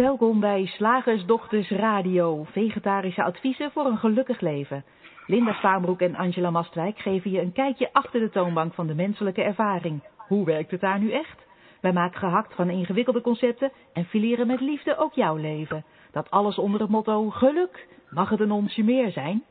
[0.00, 4.84] Welkom bij Slagersdochters Radio, vegetarische adviezen voor een gelukkig leven.
[5.26, 9.42] Linda Spaanbroek en Angela Mastwijk geven je een kijkje achter de toonbank van de menselijke
[9.42, 10.02] ervaring.
[10.16, 11.46] Hoe werkt het daar nu echt?
[11.80, 15.84] Wij maken gehakt van ingewikkelde concepten en fileren met liefde ook jouw leven.
[16.12, 17.88] Dat alles onder het motto geluk.
[18.10, 19.44] Mag het een onsje meer zijn?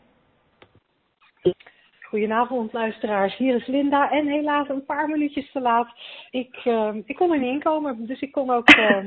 [2.01, 5.87] Goedenavond luisteraars, hier is Linda en helaas een paar minuutjes te laat.
[6.31, 9.05] Ik, uh, ik kon er niet inkomen, dus ik kon ook uh,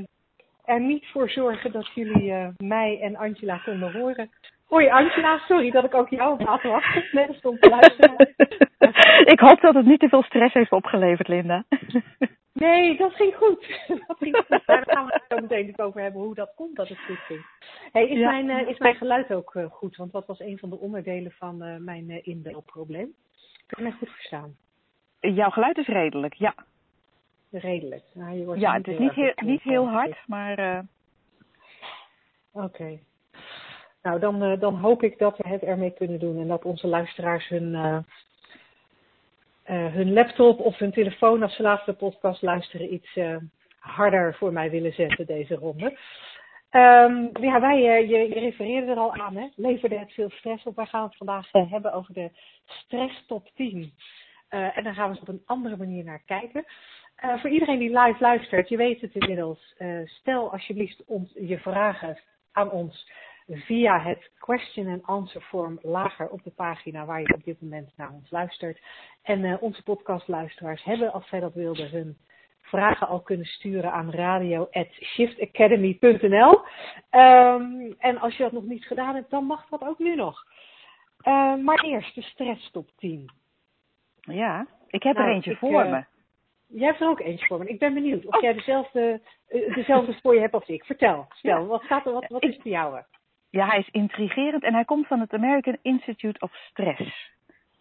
[0.65, 4.31] er niet voor zorgen dat jullie uh, mij en Angela konden horen.
[4.67, 7.05] Hoi Angela, sorry dat ik ook jou heb laten wachten.
[7.13, 8.17] Net stond te luisteren.
[9.35, 11.65] ik hoop dat het niet te veel stress heeft opgeleverd, Linda.
[12.53, 13.67] Nee, dat ging goed.
[14.07, 14.67] Dat ging goed.
[14.67, 17.47] Daar gaan we het zo meteen over hebben hoe dat komt dat het goed ging.
[17.93, 18.31] Hey, is, ja.
[18.31, 19.97] mijn, uh, is mijn geluid ook uh, goed?
[19.97, 23.15] Want dat was een van de onderdelen van uh, mijn inbelprobleem.
[23.67, 24.57] Kun je mij goed verstaan?
[25.21, 26.55] Jouw geluid is redelijk, ja.
[27.53, 28.03] Redelijk.
[28.13, 30.85] Nou, je wordt ja, het is niet heel, niet heel hard, maar...
[32.53, 32.65] Oké.
[32.65, 33.03] Okay.
[34.03, 37.49] Nou, dan, dan hoop ik dat we het ermee kunnen doen en dat onze luisteraars
[37.49, 37.99] hun uh,
[39.95, 43.19] hun laptop of hun telefoon als ze laatste podcast luisteren iets
[43.79, 45.99] harder voor mij willen zetten deze ronde.
[46.71, 49.49] Um, ja, wij, je, je refereerde er al aan, hè?
[49.57, 50.77] leverde het veel stress op.
[50.77, 52.31] Wij gaan het vandaag hebben over de
[52.65, 53.93] stress top 10.
[54.49, 56.65] en daar gaan we eens op een andere manier naar kijken.
[57.41, 59.75] Voor iedereen die live luistert, je weet het inmiddels.
[60.05, 62.19] stel alsjeblieft ons, je vragen
[62.53, 63.11] aan ons
[63.49, 67.93] via het question and answer form lager op de pagina waar je op dit moment
[67.97, 68.81] naar ons luistert.
[69.23, 72.17] En uh, onze podcastluisteraars hebben, als zij dat wilden, hun
[72.61, 76.61] vragen al kunnen sturen aan radio.shiftacademy.nl.
[77.11, 80.47] Um, en als je dat nog niet gedaan hebt, dan mag dat ook nu nog.
[81.63, 83.31] Maar eerst de stress top 10.
[84.21, 86.05] Ja, ik heb nou, er eentje ik, voor me.
[86.73, 87.69] Jij hebt er ook eentje voor me.
[87.69, 88.41] Ik ben benieuwd of oh.
[88.41, 89.21] jij dezelfde,
[89.75, 90.85] dezelfde voor je hebt als ik.
[90.85, 91.65] Vertel, stel, ja.
[91.65, 93.03] wat, staat er, wat, wat is voor jou?
[93.51, 97.31] Ja, hij is intrigerend en hij komt van het American Institute of Stress.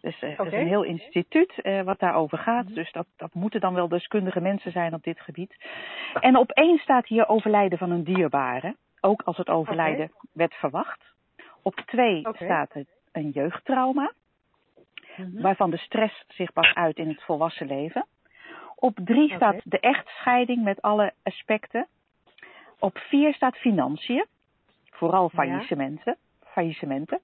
[0.00, 0.44] Dus uh, okay.
[0.44, 2.62] dat is een heel instituut uh, wat daarover gaat.
[2.62, 2.74] Mm-hmm.
[2.74, 5.56] Dus dat, dat moeten dan wel deskundige mensen zijn op dit gebied.
[6.20, 8.76] En op één staat hier overlijden van een dierbare.
[9.00, 10.30] Ook als het overlijden okay.
[10.32, 11.02] werd verwacht.
[11.62, 12.48] Op twee okay.
[12.48, 14.12] staat een jeugdtrauma.
[15.16, 15.42] Mm-hmm.
[15.42, 18.06] Waarvan de stress zich pas uit in het volwassen leven.
[18.82, 21.86] Op drie staat de echtscheiding met alle aspecten.
[22.78, 24.26] Op vier staat financiën.
[24.90, 26.16] Vooral faillissementen.
[26.40, 26.46] Ja.
[26.50, 27.20] faillissementen.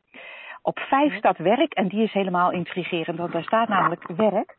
[0.63, 1.19] Op vijf ja.
[1.19, 4.57] staat werk en die is helemaal intrigerend, want daar staat namelijk werk.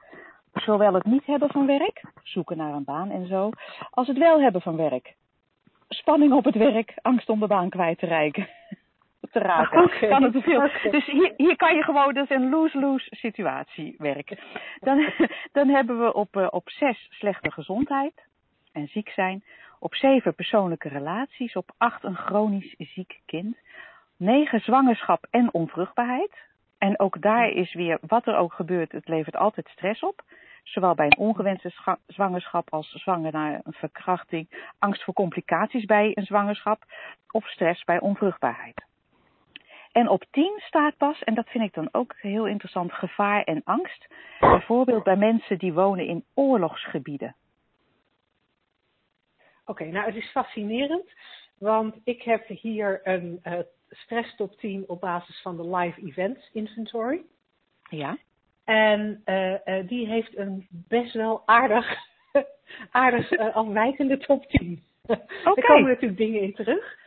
[0.54, 3.50] Zowel het niet hebben van werk, zoeken naar een baan en zo,
[3.90, 5.16] als het wel hebben van werk.
[5.90, 8.48] Spanning op het werk, angst om de baan kwijt te raken.
[9.32, 9.84] Te raken.
[9.90, 10.10] Okay.
[10.10, 10.64] Kan het te veel.
[10.64, 10.92] Okay.
[10.92, 14.38] Dus hier, hier kan je gewoon, dat is een lose-lose situatie werken.
[14.80, 15.12] Dan,
[15.58, 18.14] dan hebben we op, uh, op zes slechte gezondheid
[18.72, 19.44] en ziek zijn.
[19.80, 21.56] Op zeven persoonlijke relaties.
[21.56, 23.58] Op acht een chronisch ziek kind.
[24.18, 26.48] Negen zwangerschap en onvruchtbaarheid.
[26.78, 30.24] En ook daar is weer, wat er ook gebeurt, het levert altijd stress op.
[30.64, 31.72] Zowel bij een ongewenste
[32.08, 34.74] zwangerschap als zwanger naar een verkrachting.
[34.80, 36.84] Angst voor complicaties bij een zwangerschap.
[37.32, 38.89] Of stress bij onvruchtbaarheid.
[40.00, 43.62] En op 10 staat pas, en dat vind ik dan ook heel interessant, gevaar en
[43.64, 44.08] angst.
[44.40, 47.36] Bijvoorbeeld bij mensen die wonen in oorlogsgebieden.
[49.38, 51.12] Oké, okay, nou het is fascinerend,
[51.58, 56.50] want ik heb hier een uh, stress top 10 op basis van de live events
[56.54, 57.22] inventory.
[57.90, 58.18] Ja.
[58.64, 61.98] En uh, uh, die heeft een best wel aardig,
[62.92, 64.84] aardig afwijkende top 10.
[65.04, 65.26] Okay.
[65.56, 66.98] er komen natuurlijk dingen in terug.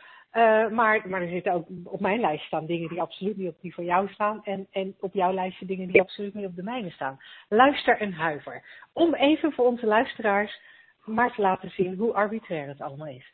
[0.71, 3.73] Maar, maar er zitten ook op mijn lijst staan dingen die absoluut niet op die
[3.73, 4.43] van jou staan.
[4.43, 7.19] En, en op jouw lijstje dingen die absoluut niet op de mijne staan.
[7.49, 8.63] Luister en huiver.
[8.93, 10.61] Om even voor onze luisteraars
[11.05, 13.33] maar te laten zien hoe arbitrair het allemaal is.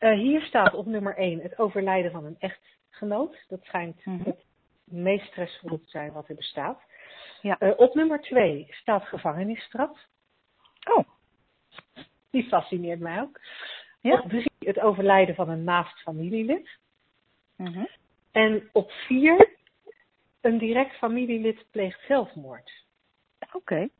[0.00, 3.44] Uh, hier staat op nummer 1 het overlijden van een echtgenoot.
[3.48, 4.24] Dat schijnt mm -hmm.
[4.24, 4.44] het
[4.84, 6.80] meest stressvolle te zijn wat er bestaat.
[7.40, 7.56] Ja.
[7.60, 9.98] Uh, op nummer 2 staat gevangenisstraf.
[10.90, 11.08] Oh.
[12.30, 13.40] Die fascineert mij ook.
[14.00, 14.20] Ja.
[14.20, 16.68] Op 3 het overlijden van een naast familielid.
[17.56, 17.88] Mm -hmm.
[18.32, 19.56] En op 4
[20.40, 22.84] een direct familielid pleegt zelfmoord.
[23.40, 23.56] Oké.
[23.56, 23.90] Okay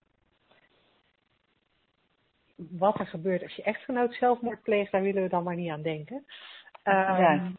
[2.70, 5.82] wat er gebeurt als je echtgenoot zelfmoord pleegt, daar willen we dan maar niet aan
[5.82, 6.16] denken.
[6.16, 7.52] Um, ja.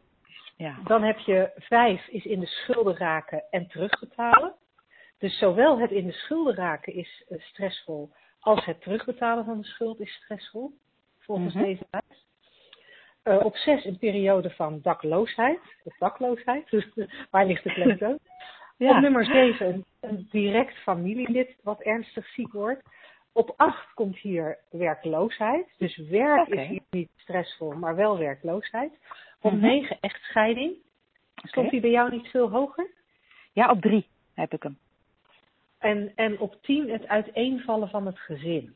[0.55, 0.77] Ja.
[0.83, 4.53] Dan heb je vijf is in de schulden raken en terugbetalen.
[5.17, 9.67] Dus zowel het in de schulden raken is uh, stressvol, als het terugbetalen van de
[9.67, 10.71] schuld is stressvol,
[11.19, 11.69] volgens mm -hmm.
[11.69, 12.27] deze lijst.
[13.23, 16.87] Uh, op zes een periode van dakloosheid, of dakloosheid, dus
[17.31, 18.19] waar ligt de klemtoon?
[18.77, 18.95] ja.
[18.95, 22.83] Op nummer zeven een, een direct familielid wat ernstig ziek wordt.
[23.31, 25.67] op 8 komt hier werkloosheid.
[25.77, 28.91] Dus werk is hier niet stressvol, maar wel werkloosheid.
[29.41, 29.93] Op 9 mhm.
[29.99, 30.73] echtscheiding.
[31.35, 32.89] Stond die bij jou niet veel hoger?
[33.53, 34.77] Ja, op 3 heb ik hem.
[35.77, 38.75] En, en op 10 het uiteenvallen van het gezin.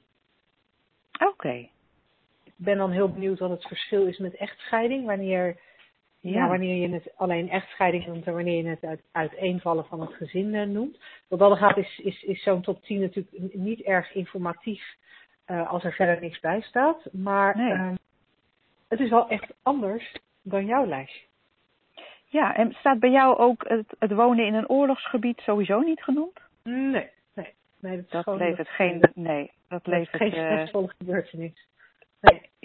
[1.19, 1.69] Oké.
[2.55, 5.05] Ben dan heel benieuwd wat het verschil is met echtscheiding.
[5.05, 5.57] Wanneer,
[6.19, 6.47] ja.
[6.47, 10.53] wanneer je het alleen echtscheiding noemt en wanneer je het uit, uiteenvallen van het gezin
[10.53, 10.97] uh, noemt.
[11.27, 14.95] Wat dat gaat is, is, is zo'n top 10 natuurlijk niet erg informatief
[15.47, 17.07] uh, als er verder niks bij staat.
[17.11, 17.73] Maar nee.
[17.73, 17.91] uh,
[18.87, 21.25] het is wel echt anders dan jouw lijstje.
[22.25, 26.39] Ja, en staat bij jou ook het, het wonen in een oorlogsgebied sowieso niet genoemd?
[26.63, 27.53] Nee, nee.
[27.79, 31.67] nee dat, dat levert geen, nee, dat, dat levert geen stressvolle gebeurtenis.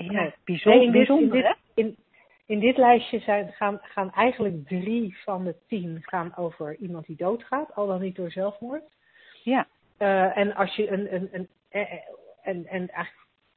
[0.05, 0.83] Ja, bijzonder.
[0.83, 1.97] in, dit, in, dit, in,
[2.47, 7.17] in, dit lijstje zijn, gaan, gaan eigenlijk drie van de tien gaan over iemand die
[7.17, 8.85] doodgaat, al dan niet door zelfmoord.
[9.45, 9.67] Ja.
[9.99, 11.89] Uh, en als je een, een, een, en,
[12.43, 12.91] en, en,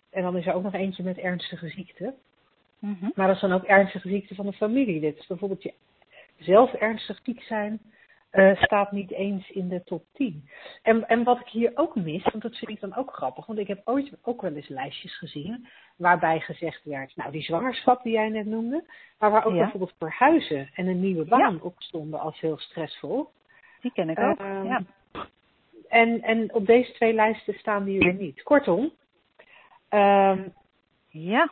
[0.10, 2.14] en dan is er ook nog eentje met ernstige ziekte.
[2.80, 3.12] Mm -hmm.
[3.16, 5.00] Maar dat is dan ook ernstige ziekte van de familie.
[5.00, 5.74] Dit is bijvoorbeeld je
[6.40, 7.80] zelf ernstig ziek zijn,
[8.32, 10.50] uh, staat niet eens in de top 10.
[10.82, 13.60] En, en wat ik hier ook mis, want dat vind ik dan ook grappig, want
[13.60, 18.14] ik heb ooit ook wel eens lijstjes gezien waarbij gezegd werd, nou die zwangerschap die
[18.14, 18.84] jij net noemde,
[19.20, 19.60] maar waar ook ja.
[19.60, 21.60] bijvoorbeeld verhuizen en een nieuwe baan ja.
[21.62, 23.30] op stonden als heel stressvol.
[23.82, 24.84] Die ken ik ook, uh, ja.
[25.90, 28.44] En, en op deze twee lijsten staan die er niet.
[28.44, 28.92] Kortom,
[29.90, 30.54] um,
[31.08, 31.52] ja.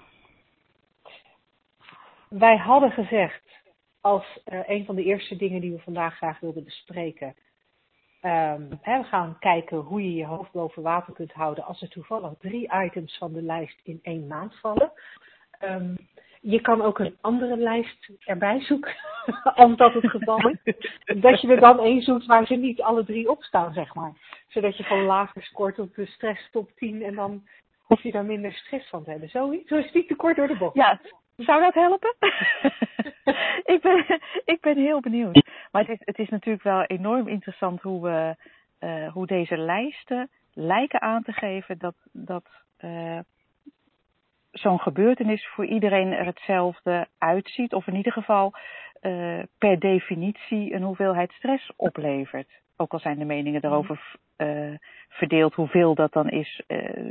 [2.29, 3.58] Wij hadden gezegd,
[4.01, 7.35] als uh, een van de eerste dingen die we vandaag graag wilden bespreken.
[8.21, 11.89] Um, hè, we gaan kijken hoe je je hoofd boven water kunt houden als er
[11.89, 14.91] toevallig drie items van de lijst in één maand vallen.
[15.63, 15.97] Um,
[16.41, 18.95] je kan ook een andere lijst erbij zoeken,
[19.55, 20.75] als dat het geval is.
[21.21, 24.13] dat je er dan één zoekt waar ze niet alle drie op staan, zeg maar.
[24.47, 27.47] Zodat je gewoon lager scoort op de stress top 10 en dan
[27.79, 29.29] hoef je daar minder stress van te hebben.
[29.29, 30.75] Zo is niet te kort door de bocht.
[30.75, 30.99] Ja,
[31.39, 32.15] zou dat helpen?
[33.75, 35.47] ik, ben, ik ben heel benieuwd.
[35.71, 38.35] Maar het is, het is natuurlijk wel enorm interessant hoe, we,
[38.79, 42.45] uh, hoe deze lijsten lijken aan te geven dat, dat
[42.79, 43.19] uh,
[44.51, 47.73] zo'n gebeurtenis voor iedereen er hetzelfde uitziet.
[47.73, 48.53] Of in ieder geval
[49.01, 52.49] uh, per definitie een hoeveelheid stress oplevert.
[52.77, 54.15] Ook al zijn de meningen daarover
[55.09, 56.61] verdeeld hoeveel dat dan is.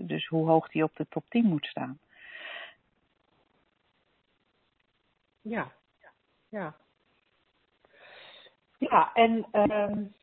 [0.03, 1.99] dus hoe hoog die op de top 10 moet staan.
[5.49, 5.73] Ja,
[6.49, 6.75] ja.
[8.79, 10.15] Ja, en, um,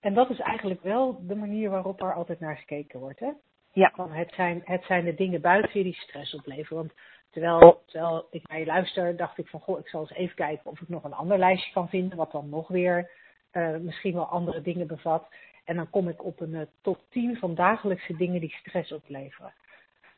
[0.00, 3.20] en dat is eigenlijk wel de manier waarop er altijd naar gekeken wordt.
[3.20, 3.30] Hè?
[3.72, 3.92] Ja.
[3.94, 6.76] Van het, zijn, het zijn de dingen buiten je die stress opleveren.
[6.76, 6.92] Want
[7.30, 10.70] terwijl, terwijl ik naar je luister, dacht ik van goh, ik zal eens even kijken
[10.70, 13.10] of ik nog een ander lijstje kan vinden, wat dan nog weer
[13.52, 15.34] uh, misschien wel andere dingen bevat.
[15.64, 19.52] En dan kom ik op een uh, top 10 van dagelijkse dingen die stress opleveren.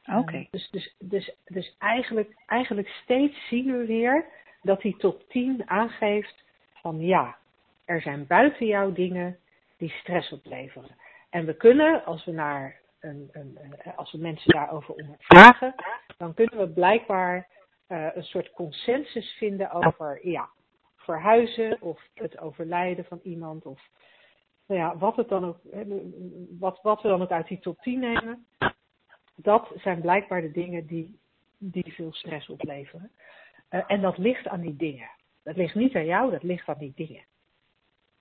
[0.06, 0.18] Oké.
[0.18, 0.40] Okay.
[0.40, 4.24] Um, dus, dus, dus, dus eigenlijk, eigenlijk steeds zien we weer
[4.62, 7.36] dat die top 10 aangeeft van ja,
[7.84, 9.38] er zijn buiten jou dingen
[9.76, 10.96] die stress opleveren.
[11.30, 15.74] En we kunnen, als we naar een, een, een als we mensen daarover vragen,
[16.16, 17.48] dan kunnen we blijkbaar
[17.88, 20.48] uh, een soort consensus vinden over ja,
[20.96, 23.80] verhuizen of het overlijden van iemand of
[24.66, 25.58] nou ja, wat, het dan ook,
[26.58, 28.46] wat, wat we dan ook uit die top 10 nemen
[29.42, 31.18] dat zijn blijkbaar de dingen die,
[31.58, 33.10] die veel stress opleveren.
[33.70, 35.10] Uh, en dat ligt aan die dingen.
[35.44, 37.24] Dat ligt niet aan jou, dat ligt aan die dingen.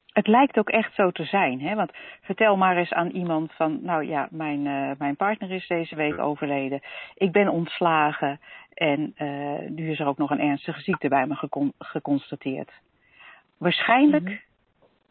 [0.05, 1.75] Het lijkt ook echt zo te zijn, hè?
[1.75, 5.95] Want vertel maar eens aan iemand van, nou ja, mijn, uh, mijn partner is deze
[5.95, 6.81] week overleden.
[7.15, 8.39] Ik ben ontslagen
[8.73, 12.71] en uh, nu is er ook nog een ernstige ziekte bij me gecon geconstateerd.
[13.57, 14.39] Waarschijnlijk mm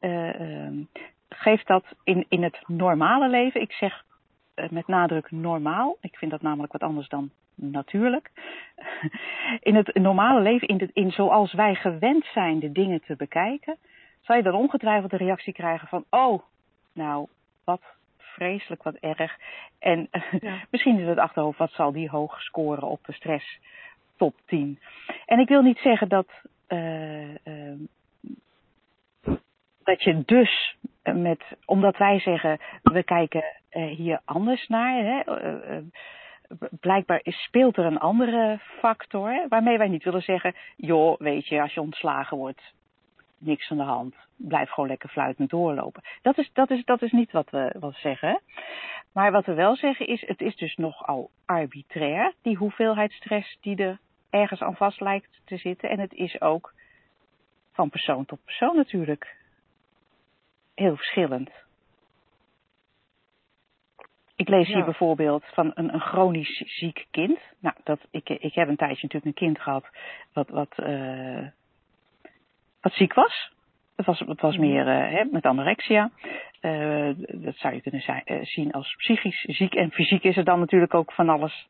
[0.00, 0.88] -hmm.
[1.28, 4.09] geeft dat in, in het normale leven, ik zeg eh,
[4.70, 5.96] met nadruk normaal.
[6.00, 8.30] Ik vind dat namelijk wat anders dan natuurlijk.
[9.68, 13.76] In het normale leven, in, de, in zoals wij gewend zijn de dingen te bekijken,
[14.20, 16.42] zal je dan ongetwijfeld de reactie krijgen van, oh,
[16.92, 17.26] nou,
[17.64, 17.82] wat
[18.16, 19.38] vreselijk, wat erg.
[19.78, 20.08] En
[20.40, 20.54] ja.
[20.70, 23.58] misschien is het achterhoofd, wat zal die hoog scoren op de stress
[24.16, 24.78] top 10.
[25.26, 26.28] En ik wil niet zeggen dat,
[26.68, 27.78] uh, uh,
[29.84, 35.04] dat je dus met, omdat wij zeggen, we kijken hier anders naar.
[35.04, 35.42] Hè?
[35.42, 35.82] Uh, uh,
[36.80, 41.74] blijkbaar speelt er een andere factor, waarmee wij niet willen zeggen, joh, weet je, als
[41.74, 42.72] je ontslagen wordt,
[43.38, 44.14] niks aan de hand.
[44.36, 46.02] Blijf gewoon lekker fluitend doorlopen.
[46.22, 48.40] Dat is, dat is, dat is niet wat we, wat zeggen.
[49.12, 53.76] Maar wat we wel zeggen is, het is dus nogal arbitrair, die hoeveelheid stress die
[53.76, 53.98] er
[54.30, 55.90] ergens aan vast lijkt te zitten.
[55.90, 56.72] En het is ook
[57.72, 59.36] van persoon tot persoon natuurlijk
[60.74, 61.50] heel verschillend.
[64.40, 67.38] Ik lees hier bijvoorbeeld van een, een chronisch ziek kind.
[67.58, 69.86] Nou, dat, ik, ik heb een tijdje natuurlijk een kind gehad
[70.32, 71.46] wat, wat, uh,
[72.80, 73.52] wat ziek was.
[73.96, 76.10] Het was, het was meer uh, hè, met anorexia.
[76.60, 79.74] Uh, dat zou je kunnen zijn, zien als psychisch ziek.
[79.74, 81.68] En fysiek is er dan natuurlijk ook van alles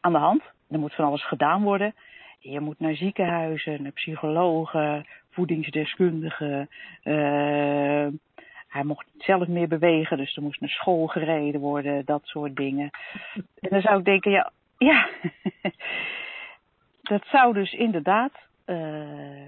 [0.00, 0.42] aan de hand.
[0.70, 1.94] Er moet van alles gedaan worden.
[2.38, 6.68] Je moet naar ziekenhuizen, naar psychologen, voedingsdeskundigen.
[8.74, 12.56] Hij mocht niet zelf meer bewegen, dus er moest naar school gereden worden, dat soort
[12.56, 12.90] dingen.
[13.34, 15.08] En dan zou ik denken, ja, ja
[17.12, 18.32] dat zou dus inderdaad,
[18.66, 19.46] uh,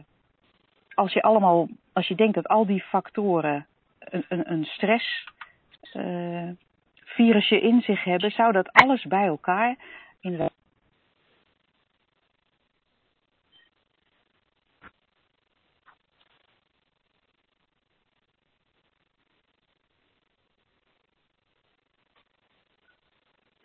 [0.94, 3.66] als je allemaal, als je denkt dat al die factoren
[3.98, 5.28] een, een, een stress
[5.94, 6.50] uh,
[7.04, 9.76] virusje in zich hebben, zou dat alles bij elkaar
[10.20, 10.56] inderdaad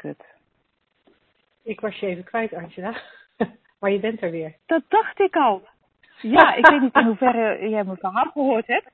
[0.02, 0.24] kut.
[1.64, 3.02] Ik was je even kwijt, Angela.
[3.80, 4.56] maar je bent er weer.
[4.66, 5.68] Dat dacht ik al.
[6.22, 8.90] Ja, ik weet niet in hoeverre jij mijn verhaal gehoord hebt.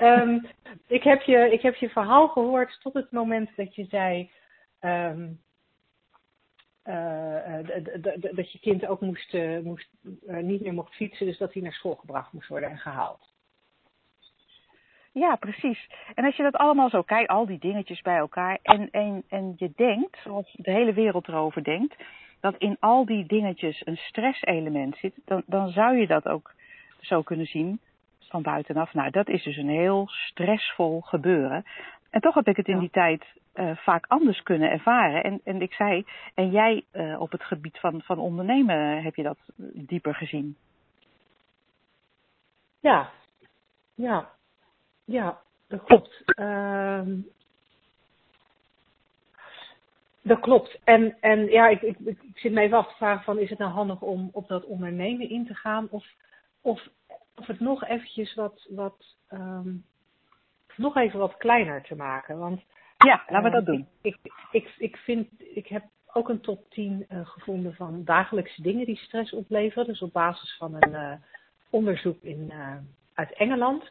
[0.00, 0.46] Um,
[0.86, 4.30] ik, heb je, ik heb je verhaal gehoord tot het moment dat je zei
[4.80, 5.40] um,
[6.84, 7.58] uh,
[8.34, 9.88] dat je kind ook moest, uh, moest,
[10.26, 13.32] uh, niet meer mocht fietsen, dus dat hij naar school gebracht moest worden en gehaald.
[15.14, 15.90] Ja, precies.
[16.14, 19.54] En als je dat allemaal zo kijkt, al die dingetjes bij elkaar, en, en, en
[19.56, 21.94] je denkt, zoals de hele wereld erover denkt,
[22.40, 26.52] dat in al die dingetjes een stresselement zit, dan, dan zou je dat ook
[27.00, 27.80] zo kunnen zien
[28.18, 28.94] van buitenaf.
[28.94, 31.64] Nou, dat is dus een heel stressvol gebeuren.
[32.10, 35.22] En toch heb ik het in die tijd uh, vaak anders kunnen ervaren.
[35.22, 36.04] En, en ik zei,
[36.34, 39.38] en jij uh, op het gebied van, van ondernemen heb je dat
[39.74, 40.56] dieper gezien.
[42.80, 43.10] Ja,
[43.94, 44.32] ja.
[45.04, 46.22] Ja, dat klopt.
[46.40, 47.02] Uh,
[50.22, 50.78] dat klopt.
[50.84, 53.58] En, en ja, ik, ik, ik zit me even af te vragen van is het
[53.58, 56.06] nou handig om op dat ondernemen in te gaan of,
[56.60, 56.88] of,
[57.34, 59.84] of het nog eventjes wat, wat um,
[60.76, 62.38] nog even wat kleiner te maken.
[62.38, 62.62] Want
[62.98, 63.88] ja, laten we dat uh, doen.
[64.02, 64.16] Ik,
[64.50, 68.96] ik, ik, vind, ik heb ook een top 10 uh, gevonden van dagelijkse dingen die
[68.96, 69.86] stress opleveren.
[69.86, 71.12] Dus op basis van een uh,
[71.70, 72.52] onderzoek in,
[73.14, 73.90] uit Engeland.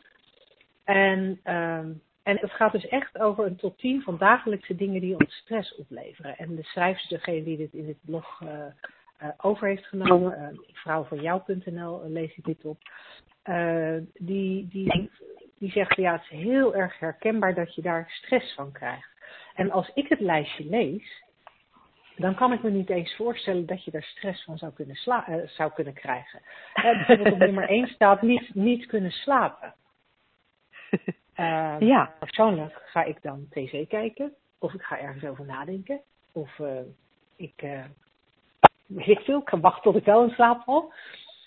[0.83, 5.19] En, um, en het gaat dus echt over een top 10 van dagelijkse dingen die
[5.19, 6.37] ons stress opleveren.
[6.37, 10.59] En de schrijfster, degene die dit in dit blog uh, uh, over heeft genomen, uh,
[10.73, 12.77] vrouwvanjou.nl lees ik dit op,
[14.13, 15.11] die, die,
[15.59, 19.09] die zegt ja, het is heel erg herkenbaar dat je daar stress van krijgt.
[19.55, 21.23] En als ik het lijstje lees,
[22.15, 25.69] dan kan ik me niet eens voorstellen dat je daar stress van zou kunnen, sla
[25.73, 26.41] kunnen krijgen.
[26.75, 29.73] Uh, bijvoorbeeld op nummer 1 staat niet, niet kunnen slapen.
[31.35, 32.13] Uh, ja.
[32.19, 36.79] Persoonlijk ga ik dan tv kijken, of ik ga ergens over nadenken, of uh,
[37.35, 37.83] ik, uh,
[38.85, 40.93] weet ik veel, ik kan wachten tot ik wel in slaap val.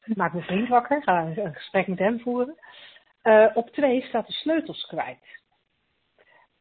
[0.05, 2.57] Maak mijn vriend wakker, ga een, een gesprek met hem voeren.
[3.55, 5.37] op twee staat de sleutels kwijt.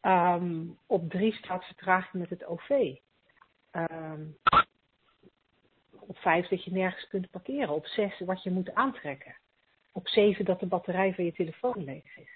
[0.05, 2.95] Um, op drie staat vertraging met het OV.
[3.71, 4.37] Um,
[5.89, 7.69] op vijf dat je nergens kunt parkeren.
[7.69, 9.35] Op zes wat je moet aantrekken.
[9.91, 12.34] Op zeven dat de batterij van je telefoon leeg is.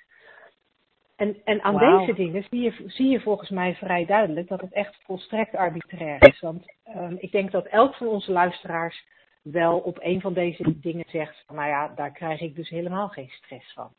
[1.20, 2.00] En, en aan wow.
[2.00, 6.28] deze dingen zie je, zie je volgens mij vrij duidelijk dat het echt volstrekt arbitrair
[6.28, 6.40] is.
[6.40, 9.06] Want um, ik denk dat elk van onze luisteraars
[9.42, 13.30] wel op een van deze dingen zegt: Nou ja, daar krijg ik dus helemaal geen
[13.30, 13.94] stress van.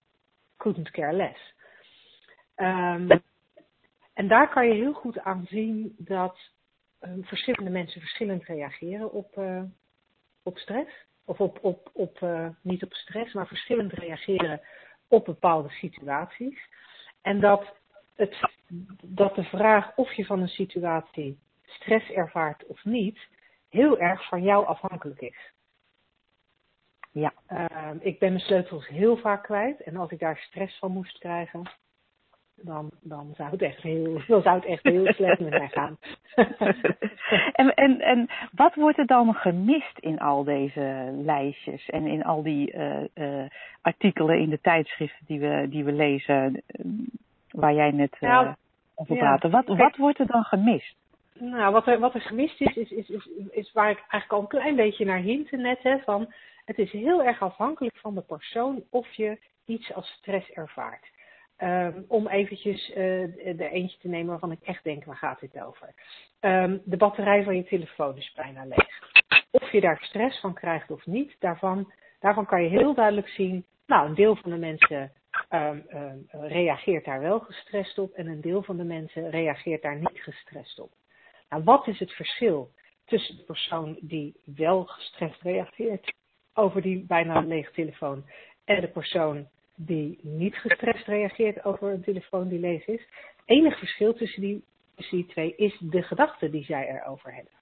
[0.57, 1.55] Couldn't care less.
[2.57, 3.23] Um,
[4.15, 6.39] en daar kan je heel goed aan zien dat
[7.01, 9.63] um, verschillende mensen verschillend reageren op, uh,
[10.43, 11.07] op stress.
[11.25, 14.61] Of op, op, op uh, niet op stress, maar verschillend reageren
[15.09, 16.69] op bepaalde situaties.
[17.23, 17.77] En dat,
[18.15, 18.37] het,
[19.03, 23.19] dat de vraag of je van een situatie stress ervaart of niet,
[23.69, 25.53] heel erg van jou afhankelijk is.
[27.13, 27.33] Ja.
[27.49, 31.19] Uh, ik ben mijn sleutels heel vaak kwijt en als ik daar stress van moest
[31.19, 31.71] krijgen,
[32.63, 35.99] dan, dan, zou, het echt heel, dan zou het echt heel slecht met mij gaan.
[37.61, 42.43] en, en, en wat wordt er dan gemist in al deze lijstjes en in al
[42.43, 43.45] die uh, uh,
[43.81, 46.63] artikelen in de tijdschriften die we, die we lezen,
[47.51, 48.55] waar jij net uh, nou,
[48.95, 49.49] over praatte?
[49.49, 49.53] Ja.
[49.53, 50.99] Wat, wat wordt er dan gemist?
[51.39, 54.41] Nou, wat er, wat er gemist is is, is, is, is waar ik eigenlijk al
[54.41, 55.83] een klein beetje naar hinte net.
[55.83, 56.33] Hè, van,
[56.65, 61.11] het is heel erg afhankelijk van de persoon of je iets als stress ervaart.
[61.63, 62.97] Um, om eventjes uh,
[63.57, 65.95] de eentje te nemen waarvan ik echt denk, waar gaat dit over?
[66.41, 69.01] Um, de batterij van je telefoon is bijna leeg.
[69.51, 73.65] Of je daar stress van krijgt of niet, daarvan, daarvan kan je heel duidelijk zien,
[73.87, 75.13] nou, een deel van de mensen
[75.51, 75.85] um,
[76.31, 80.81] reageert daar wel gestrest op en een deel van de mensen reageert daar niet gestrest
[80.81, 80.93] op.
[81.49, 82.71] Nou, wat is het verschil
[83.05, 86.13] tussen de persoon die wel gestrest reageert
[86.55, 88.25] over die bijna lege telefoon
[88.65, 89.49] en de persoon
[89.87, 93.07] die niet gestrest reageert over een telefoon die leeg is?
[93.45, 97.53] Enig verschil tussen die, twee is de gedachte die zij erover hebben.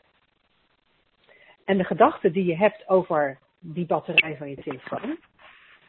[1.65, 5.19] En de gedachte die je hebt over die batterij van je telefoon,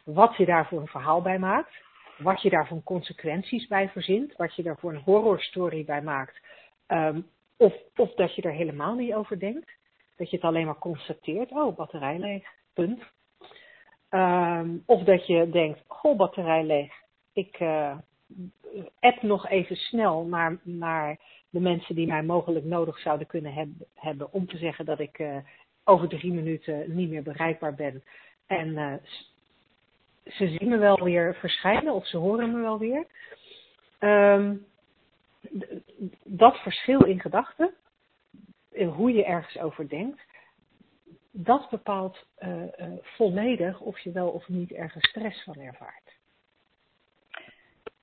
[0.04, 1.74] wat je daar voor een verhaal bij maakt,
[2.18, 6.40] wat je daar voor consequenties bij verzint, wat je daar voor een horrorstory bij maakt,
[6.88, 9.70] um, of, of dat je er helemaal niet over denkt,
[10.16, 13.02] dat je het alleen maar constateert, oh, batterij leeg, punt.
[14.10, 16.92] Um, of dat je denkt, goh, batterij leeg,
[17.32, 17.96] ik uh,
[19.00, 21.18] app nog even snel naar, naar
[21.50, 25.18] de mensen die mij mogelijk nodig zouden kunnen heb, hebben om te zeggen dat ik
[25.18, 25.36] uh,
[25.84, 28.02] over drie minuten niet meer bereikbaar ben.
[28.46, 28.94] En uh,
[30.24, 33.06] ze zien me wel weer verschijnen of ze horen me wel weer.
[34.00, 34.66] Um,
[36.24, 37.74] dat verschil in gedachten,
[38.94, 40.20] hoe je ergens over denkt,
[41.30, 42.66] dat bepaalt uh, uh,
[43.02, 46.18] volledig of je wel of niet ergens stress van ervaart.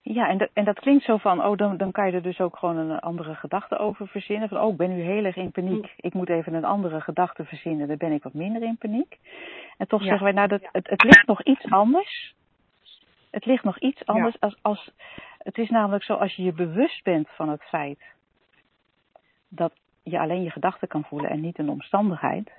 [0.02, 2.40] Ja, en, de, en dat klinkt zo van, oh, dan, dan kan je er dus
[2.40, 4.50] ook gewoon een andere gedachte over verzinnen.
[4.50, 5.84] Van, oh, ik ben nu heel erg in paniek.
[5.84, 5.92] Mm.
[5.96, 7.88] Ik moet even een andere gedachte verzinnen.
[7.88, 9.18] Dan ben ik wat minder in paniek.
[9.78, 10.08] En toch ja.
[10.08, 12.36] zeggen wij, nou, dat, het, het ligt nog iets anders.
[13.32, 14.48] Het ligt nog iets anders ja.
[14.48, 14.92] als, als,
[15.38, 18.00] het is namelijk zo, als je je bewust bent van het feit
[19.48, 22.52] dat je alleen je gedachten kan voelen en niet een omstandigheid,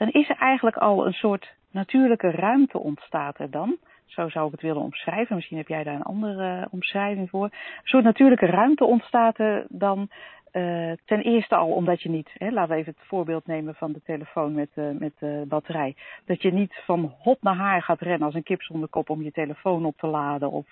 [0.00, 3.76] dan is er eigenlijk al een soort natuurlijke ruimte ontstaat er dan
[4.06, 5.36] zo zou ik het willen omschrijven.
[5.36, 7.44] Misschien heb jij daar een andere omschrijving voor.
[7.44, 7.50] Een
[7.82, 10.08] soort natuurlijke ruimte ontstaat er dan
[10.52, 13.92] uh, ten eerste al omdat je niet, hè, laten we even het voorbeeld nemen van
[13.92, 15.94] de telefoon met, uh, met batterij.
[16.24, 19.22] Dat je niet van hop naar haar gaat rennen als een kip zonder kop om
[19.22, 20.66] je telefoon op te laden of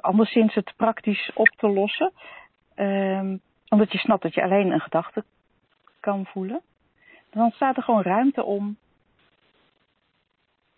[0.00, 2.12] anderszins het praktisch op te lossen.
[2.76, 5.24] Um, omdat je snapt dat je alleen een gedachte
[6.00, 6.60] kan voelen.
[7.32, 8.76] Dan staat er gewoon ruimte om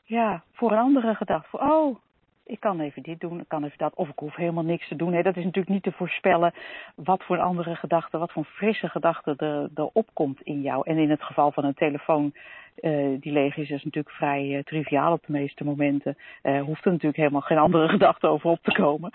[0.03, 1.59] ja, voor een andere gedachte.
[1.59, 1.99] Oh,
[2.45, 3.95] ik kan even dit doen, ik kan even dat.
[3.95, 5.23] Of ik hoef helemaal niks te doen.
[5.23, 6.55] Dat is natuurlijk niet te voorspellen
[6.95, 10.89] wat voor een andere gedachte, wat voor een frisse gedachte er, er opkomt in jou.
[10.89, 12.35] En in het geval van een telefoon
[12.81, 16.17] uh, die leeg is, is natuurlijk vrij uh, triviaal op de meeste momenten.
[16.43, 19.11] Uh, hoeft er natuurlijk helemaal geen andere gedachte over op te komen.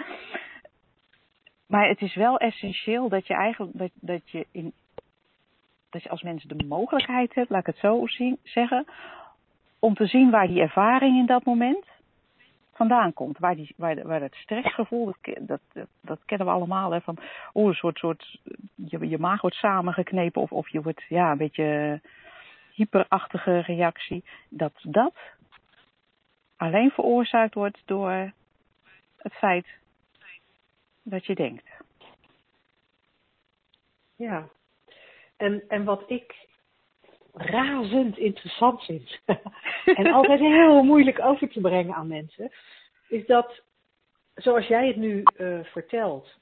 [1.68, 4.74] Maar het is wel essentieel dat je eigenlijk dat, dat je in
[5.90, 8.86] dat je als mensen de mogelijkheid hebt, laat ik het zo zien, zeggen,
[9.80, 11.86] om te zien waar die ervaring in dat moment
[12.74, 13.38] vandaan komt.
[13.38, 17.18] Waar, die, waar, waar het stressgevoel, dat, dat, dat kennen we allemaal, hè, van
[17.54, 18.40] oh, een soort, soort
[18.76, 22.02] je, je maag wordt samengeknepen of, of je wordt ja, een beetje
[22.74, 24.24] hyperachtige reactie.
[24.50, 25.14] Dat dat
[26.56, 28.32] alleen veroorzaakt wordt door
[29.18, 29.68] het feit
[31.04, 31.68] dat je denkt.
[34.16, 34.48] Ja,
[35.40, 36.48] en, en wat ik
[37.34, 39.20] razend interessant vind
[40.00, 42.52] en altijd heel moeilijk over te brengen aan mensen,
[43.08, 43.62] is dat,
[44.36, 46.40] zoals jij het nu uh, vertelt,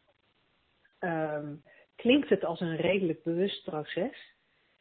[1.00, 1.64] um,
[1.96, 4.36] klinkt het als een redelijk bewust proces.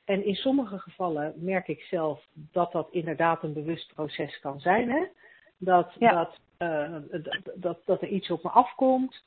[0.04, 4.90] En in sommige gevallen merk ik zelf dat dat inderdaad een bewust proces kan zijn.
[4.90, 5.04] Hè?
[5.58, 6.12] Dat, ja.
[6.12, 6.96] dat, uh,
[7.54, 9.24] dat, dat er iets op me afkomt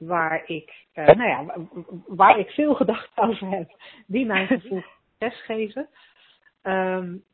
[0.00, 1.68] waar ik, uh, nou ja,
[2.06, 3.70] waar ik veel gedachten over heb,
[4.06, 4.82] die mijn gevoel
[5.14, 5.88] stress geven.
[6.62, 7.24] Um,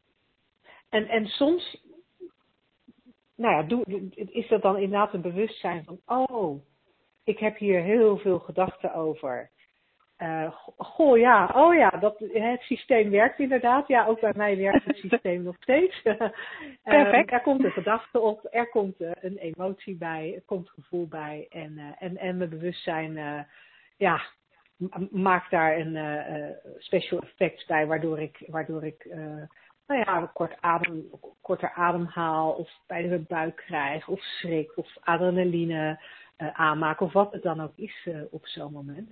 [0.88, 1.84] en, en soms,
[3.34, 6.62] nou ja, doe, is dat dan inderdaad een bewustzijn van, oh,
[7.24, 9.50] ik heb hier heel veel gedachten over.
[10.18, 13.88] Uh, goh, ja, oh ja, dat, het systeem werkt inderdaad.
[13.88, 16.02] Ja, ook bij mij werkt het systeem nog steeds.
[16.82, 17.30] Perfect.
[17.30, 21.08] Uh, er komt een gedachte op, er komt uh, een emotie bij, er komt gevoel
[21.08, 21.46] bij.
[21.50, 23.46] En, en, en mijn bewustzijn,
[23.96, 24.20] ja,
[25.10, 25.98] maak daar een
[26.78, 29.06] special effect bij, waardoor ik, waardoor ik
[29.86, 36.00] nou ja, kort adem, korter ademhaal of bij de buik krijg of schrik of adrenaline
[36.36, 39.10] aanmaak of wat het dan ook is op zo'n moment.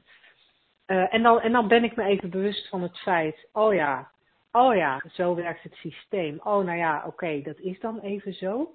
[0.87, 4.11] En, dan, en dan ben ik me even bewust van het feit, oh ja,
[4.53, 6.41] oh ja, zo werkt het systeem.
[6.43, 8.75] Oh nou ja, oké, dat is dan even zo.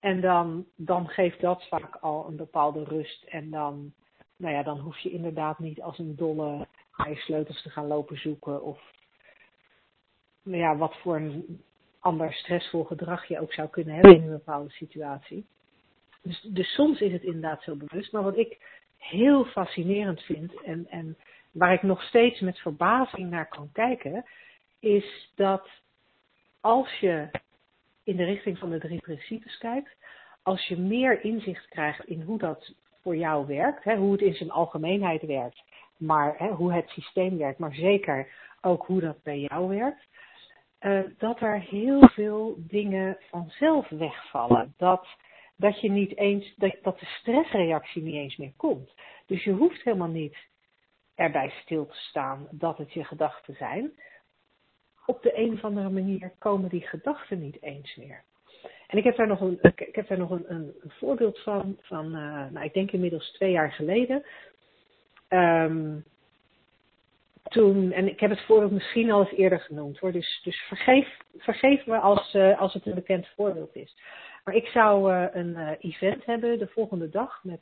[0.00, 3.92] En dan, dan geeft dat vaak al een bepaalde rust en dan
[4.36, 6.66] nou ja, dan hoef je inderdaad niet als een dolle
[6.96, 8.62] naar sleutels te gaan lopen zoeken.
[8.62, 8.80] Of
[10.42, 11.62] nou ja, wat voor een
[12.00, 15.46] ander stressvol gedrag je ook zou kunnen hebben in een bepaalde situatie.
[16.22, 18.12] Dus, dus soms is het inderdaad zo bewust.
[18.12, 18.58] Maar wat ik
[18.96, 21.16] heel fascinerend vind en, en
[21.58, 24.24] waar ik nog steeds met verbazing naar kan kijken,
[24.80, 25.68] is dat
[26.60, 27.30] als je
[28.04, 29.96] in de richting van de drie principes kijkt,
[30.42, 34.34] als je meer inzicht krijgt in hoe dat voor jou werkt, hè, hoe het in
[34.34, 35.62] zijn algemeenheid werkt,
[35.96, 38.28] maar hè, hoe het systeem werkt, maar zeker
[38.60, 40.06] ook hoe dat bij jou werkt,
[40.80, 44.74] uh, dat er heel veel dingen vanzelf wegvallen.
[44.76, 45.06] Dat,
[45.56, 48.94] dat je niet eens, dat, dat de stressreactie niet eens meer komt.
[49.26, 50.36] Dus je hoeft helemaal niet
[51.16, 53.92] erbij stil te staan dat het je gedachten zijn.
[55.06, 58.22] Op de een of andere manier komen die gedachten niet eens meer.
[58.86, 62.06] En ik heb daar nog een, ik heb daar nog een, een, voorbeeld van, van
[62.06, 64.24] uh, nou, ik denk inmiddels twee jaar geleden.
[65.28, 66.04] Um,
[67.42, 71.18] toen, en ik heb het voorbeeld misschien al eens eerder genoemd hoor, dus, dus vergeef,
[71.36, 73.96] vergeef me als, uh, als het een bekend voorbeeld is.
[74.44, 77.60] Maar ik zou uh, een event hebben de volgende dag met,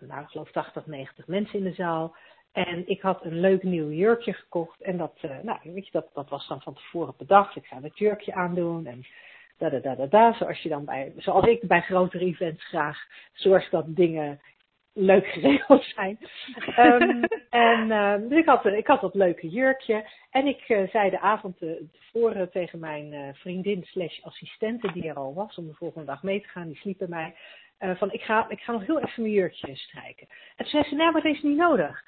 [0.00, 2.16] nou ik geloof 80, 90 mensen in de zaal.
[2.54, 4.80] En ik had een leuk nieuw jurkje gekocht.
[4.80, 5.12] En dat,
[5.42, 7.56] nou, weet je, dat, dat was dan van tevoren bedacht.
[7.56, 9.06] Ik zou dat jurkje aandoen en
[9.58, 10.32] da da da da da.
[10.32, 12.98] Zoals je dan bij, zoals ik bij grotere events graag
[13.32, 14.40] zorg dat dingen
[14.92, 16.18] leuk geregeld zijn.
[16.78, 17.24] um,
[17.70, 20.04] en uh, dus ik had, ik had dat leuke jurkje.
[20.30, 21.58] En ik uh, zei de avond
[21.92, 26.40] tevoren tegen mijn vriendin slash assistente die er al was om de volgende dag mee
[26.40, 26.68] te gaan.
[26.68, 27.34] Die sliep bij mij.
[27.78, 30.26] Van ik ga, ik ga nog heel even mijn jurkje strijken.
[30.28, 32.02] En toen zei ze, nou maar dat is niet nodig.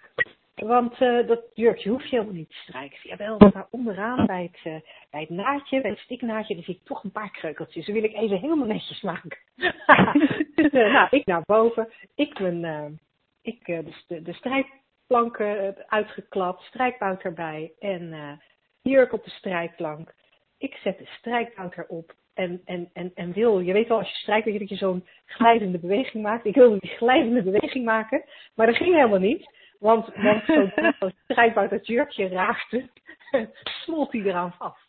[0.54, 2.98] Want uh, dat jurkje hoef je helemaal niet te strijken.
[3.02, 6.74] Ja, wel, daar onderaan bij het, uh, bij het naadje, bij het stiknaadje, daar zie
[6.74, 7.86] ik toch een paar kreukeltjes.
[7.86, 9.38] Dat wil ik even helemaal netjes maken.
[10.54, 11.92] dus, nou, ik naar boven.
[12.14, 13.00] Ik ben,
[13.42, 18.40] ik, dus de, de strijkplanken uitgeklapt, strijkbout erbij en
[18.82, 20.14] jurk op de strijkplank.
[20.58, 24.16] Ik zet de strijkbout erop en, en, en, en wil, je weet wel, als je
[24.16, 26.44] strijkt, dat je zo'n glijdende beweging maakt.
[26.44, 29.54] Ik wilde die glijdende beweging maken, maar dat ging helemaal niet.
[29.78, 32.88] Want, want zodra het strijdbout dat jurkje raakte,
[33.82, 34.84] smolt hij eraan vast.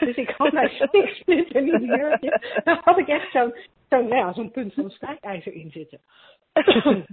[0.00, 2.60] Dus ik had mijn stiksplit in die jurkje.
[2.64, 3.54] Daar had ik echt zo'n
[3.88, 6.00] zo, nou ja, zo'n punt van een strijkijzer in zitten.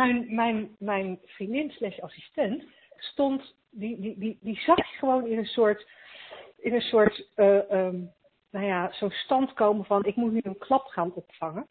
[0.00, 2.64] mijn, mijn, mijn vriendin slash assistent
[2.96, 5.86] stond, die, die, die, die zag gewoon in een soort,
[6.58, 8.12] in een soort, uh, um,
[8.50, 11.66] nou ja, zo'n stand komen van ik moet nu een klap gaan opvangen.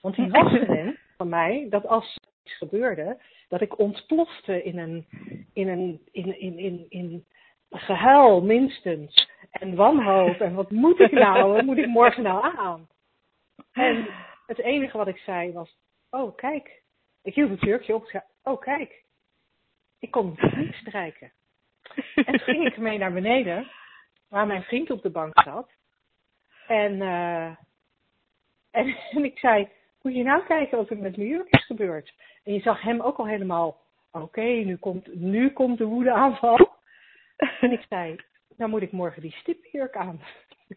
[0.00, 5.06] Want die was erin van mij dat als gebeurde, dat ik ontplofte in een,
[5.52, 7.26] in een, in, in, in, in
[7.70, 9.28] gehuil minstens.
[9.50, 10.40] En wanhoop.
[10.40, 11.52] En wat moet ik nou?
[11.52, 12.88] Wat moet ik morgen nou aan?
[13.72, 14.08] En
[14.46, 15.76] het enige wat ik zei was,
[16.10, 16.82] oh kijk.
[17.22, 18.22] Ik hield het jurkje op.
[18.42, 19.04] Oh kijk.
[19.98, 21.32] Ik kon niet strijken.
[22.14, 23.70] En ging ik mee naar beneden,
[24.30, 25.70] waar mijn vriend op de bank zat.
[26.66, 27.46] En, uh,
[28.80, 29.68] en, en ik zei,
[30.02, 32.14] moet je nou kijken wat er met mijn jurk is gebeurd.
[32.44, 33.80] En je zag hem ook al helemaal,
[34.12, 36.58] oké, nu, komt, nu komt de woede aanval.
[37.60, 38.16] En ik zei,
[38.56, 40.20] nou moet ik morgen die stipjurk aan.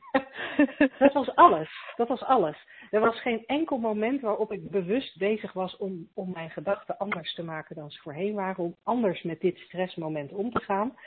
[0.99, 1.69] dat was alles.
[1.95, 2.67] Dat was alles.
[2.91, 7.33] Er was geen enkel moment waarop ik bewust bezig was om, om mijn gedachten anders
[7.33, 8.63] te maken dan ze voorheen waren.
[8.63, 10.97] Om anders met dit stressmoment om te gaan.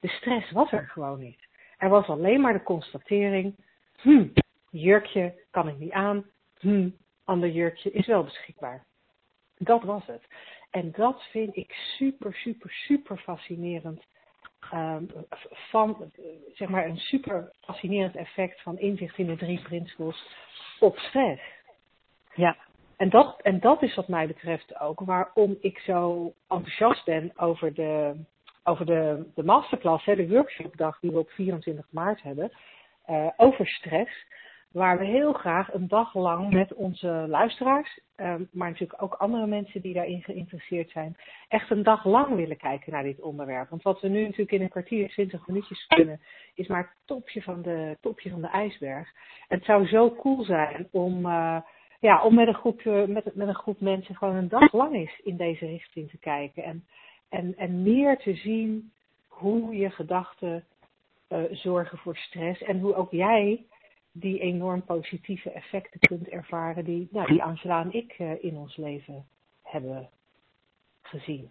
[0.00, 1.46] De stress was er gewoon niet.
[1.84, 3.54] Er was alleen maar de constatering,
[4.00, 4.26] hm,
[4.70, 6.24] jurkje kan ik niet aan.
[6.58, 6.88] Hm,
[7.24, 8.84] ander jurkje is wel beschikbaar.
[9.58, 10.22] Dat was het.
[10.70, 14.02] En dat vind ik super, super, super fascinerend.
[14.74, 15.08] Um,
[15.70, 16.12] van,
[16.52, 20.26] zeg maar, een super fascinerend effect van inzicht in de drie principles
[20.80, 21.42] op stress.
[22.34, 22.56] Ja.
[22.96, 27.74] En dat, en dat is wat mij betreft ook waarom ik zo enthousiast ben over
[27.74, 28.24] de,
[28.64, 32.52] over de, de masterclass, hè, de workshopdag die we op 24 maart hebben,
[33.10, 34.26] uh, over stress
[34.74, 39.46] waar we heel graag een dag lang met onze luisteraars, um, maar natuurlijk ook andere
[39.46, 41.16] mensen die daarin geïnteresseerd zijn,
[41.48, 43.68] echt een dag lang willen kijken naar dit onderwerp.
[43.68, 46.20] Want wat we nu natuurlijk in een kwartier, twintig minuutjes kunnen,
[46.54, 49.08] is maar het topje van de, topje van de ijsberg.
[49.48, 51.60] En het zou zo cool zijn om, uh,
[52.00, 55.20] ja, om met, een groep, met, met een groep mensen gewoon een dag lang eens
[55.22, 56.62] in deze richting te kijken.
[56.62, 56.84] En,
[57.28, 58.92] en, en meer te zien
[59.28, 60.64] hoe je gedachten
[61.28, 63.64] uh, zorgen voor stress en hoe ook jij
[64.12, 68.76] die enorm positieve effecten kunt ervaren die, nou, die Angela en ik uh, in ons
[68.76, 69.26] leven
[69.62, 70.08] hebben
[71.02, 71.50] gezien.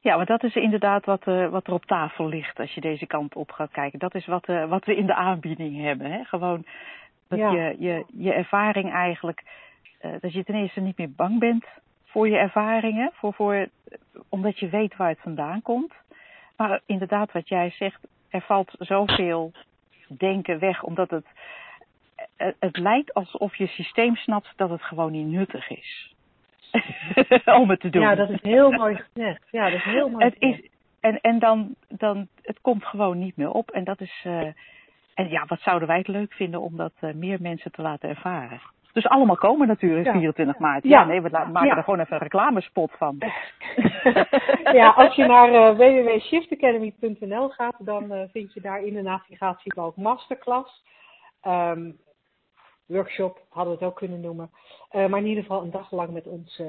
[0.00, 3.06] Ja, maar dat is inderdaad wat, uh, wat er op tafel ligt als je deze
[3.06, 3.98] kant op gaat kijken.
[3.98, 6.10] Dat is wat, uh, wat we in de aanbieding hebben.
[6.10, 6.24] Hè?
[6.24, 6.64] Gewoon
[7.28, 7.50] dat ja.
[7.50, 9.42] je, je, je ervaring eigenlijk,
[10.20, 11.64] dat je ten eerste niet meer bang bent
[12.16, 13.68] voor je ervaringen, voor, voor,
[14.28, 15.92] omdat je weet waar het vandaan komt.
[16.56, 18.00] Maar inderdaad, wat jij zegt,
[18.30, 19.52] er valt zoveel
[20.08, 21.26] denken weg, omdat het,
[22.58, 26.14] het lijkt alsof je systeem snapt dat het gewoon niet nuttig is.
[27.60, 28.02] om het te doen.
[28.02, 29.42] Ja, dat is heel mooi gezegd.
[29.50, 30.68] Ja, dat is heel mooi het Is,
[31.00, 33.70] en en dan, dan, het komt gewoon niet meer op.
[33.70, 34.40] En dat is, uh,
[35.14, 38.60] en ja, wat zouden wij het leuk vinden om dat meer mensen te laten ervaren.
[38.96, 40.84] Dus allemaal komen natuurlijk 24 maart.
[40.84, 43.18] Ja, nee, we maken er gewoon even een reclamespot van.
[44.80, 49.96] ja, als je naar uh, www.shiftacademy.nl gaat, dan uh, vind je daar in de navigatiebalk
[49.96, 50.84] masterclass.
[51.42, 51.98] Um,
[52.86, 54.50] workshop hadden we het ook kunnen noemen.
[54.92, 56.62] Uh, maar in ieder geval een dag lang met ons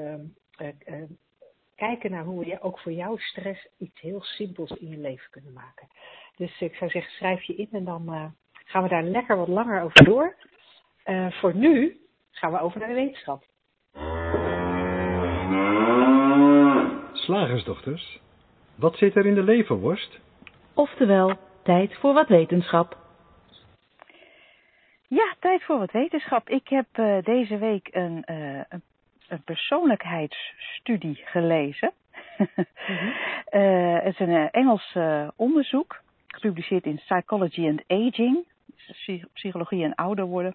[1.74, 5.52] kijken naar hoe we ook voor jouw stress iets heel simpels in je leven kunnen
[5.52, 5.88] maken.
[6.36, 9.82] Dus ik zou zeggen, schrijf je in en dan gaan we daar lekker wat langer
[9.82, 10.36] over door.
[11.30, 12.06] voor nu
[12.38, 13.44] gaan we over naar de wetenschap.
[17.12, 18.20] Slagersdochters,
[18.74, 20.18] wat zit er in de leverworst?
[20.74, 22.96] Oftewel, tijd voor wat wetenschap.
[25.08, 26.48] Ja, tijd voor wat wetenschap.
[26.48, 28.82] Ik heb uh, deze week een, uh, een,
[29.28, 31.92] een, persoonlijkheidsstudie gelezen.
[32.36, 33.12] mm-hmm.
[33.50, 34.96] uh, het is een Engels
[35.36, 38.46] onderzoek, gepubliceerd in Psychology and Aging,
[39.32, 40.54] psychologie en ouder worden.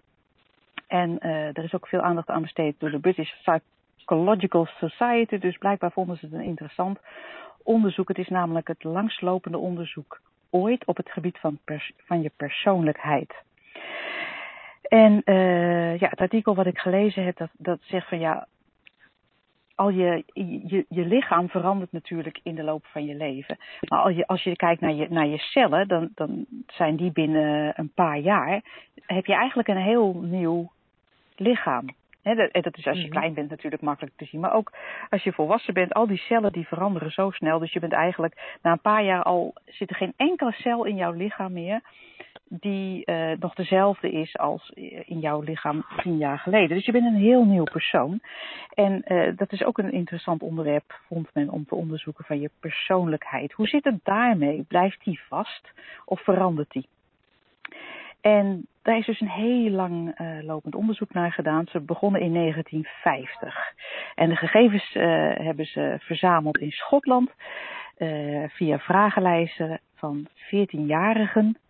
[0.93, 5.37] En uh, er is ook veel aandacht aan besteed door de British Psychological Society.
[5.37, 6.99] Dus blijkbaar vonden ze het een interessant
[7.63, 8.07] onderzoek.
[8.07, 11.59] Het is namelijk het langslopende onderzoek ooit op het gebied van,
[11.97, 13.33] van je persoonlijkheid.
[14.81, 18.47] En uh, ja, het artikel wat ik gelezen heb, dat, dat zegt van ja,
[19.75, 20.23] al je,
[20.67, 23.57] je, je lichaam verandert natuurlijk in de loop van je leven.
[23.87, 27.11] Maar als je, als je kijkt naar je, naar je cellen, dan, dan zijn die
[27.11, 28.61] binnen een paar jaar,
[29.05, 30.71] heb je eigenlijk een heel nieuw
[31.39, 31.85] lichaam.
[32.21, 33.11] dat, dat is als je mhm.
[33.11, 34.41] klein bent natuurlijk makkelijk te zien.
[34.41, 34.71] Maar ook
[35.09, 37.59] als je volwassen bent, al die cellen die veranderen zo snel.
[37.59, 40.95] Dus je bent eigenlijk na een paar jaar al, zit er geen enkele cel in
[40.95, 41.81] jouw lichaam meer
[42.59, 44.69] die uh, nog dezelfde is als
[45.05, 46.75] in jouw lichaam tien jaar geleden.
[46.75, 48.19] Dus je bent een heel nieuw persoon.
[48.73, 52.49] En uh, dat is ook een interessant onderwerp, vond men, om te onderzoeken van je
[52.59, 53.53] persoonlijkheid.
[53.53, 54.65] Hoe zit het daarmee?
[54.67, 55.71] Blijft die vast
[56.05, 56.87] of verandert die?
[58.23, 61.65] En daar is dus een heel lang uh, lopend onderzoek naar gedaan.
[61.67, 63.55] Ze begonnen in 1950.
[64.15, 65.03] En de gegevens uh,
[65.35, 67.31] hebben ze verzameld in Schotland
[67.97, 71.61] uh, via vragenlijsten van 14-jarigen.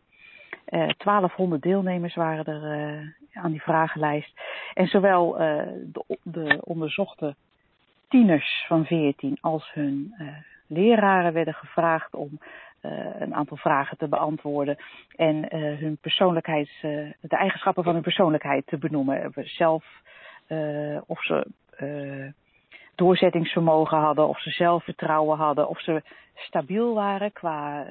[0.65, 4.41] 1200 deelnemers waren er aan die vragenlijst.
[4.73, 7.35] En zowel de, de, onderzochte
[8.09, 10.13] tieners van 14 als hun
[10.67, 12.39] leraren werden gevraagd om
[13.19, 14.77] een aantal vragen te beantwoorden
[15.15, 19.33] en uh, hun persoonlijkheids, uh, de eigenschappen van hun persoonlijkheid te benoemen.
[19.35, 19.85] Zelf,
[21.05, 21.47] of ze
[22.95, 26.01] doorzettingsvermogen hadden, of ze zelfvertrouwen hadden, of ze
[26.33, 27.85] stabiel waren qua,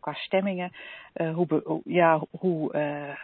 [0.00, 0.72] qua stemmingen,
[1.34, 2.70] hoe, ja, hoe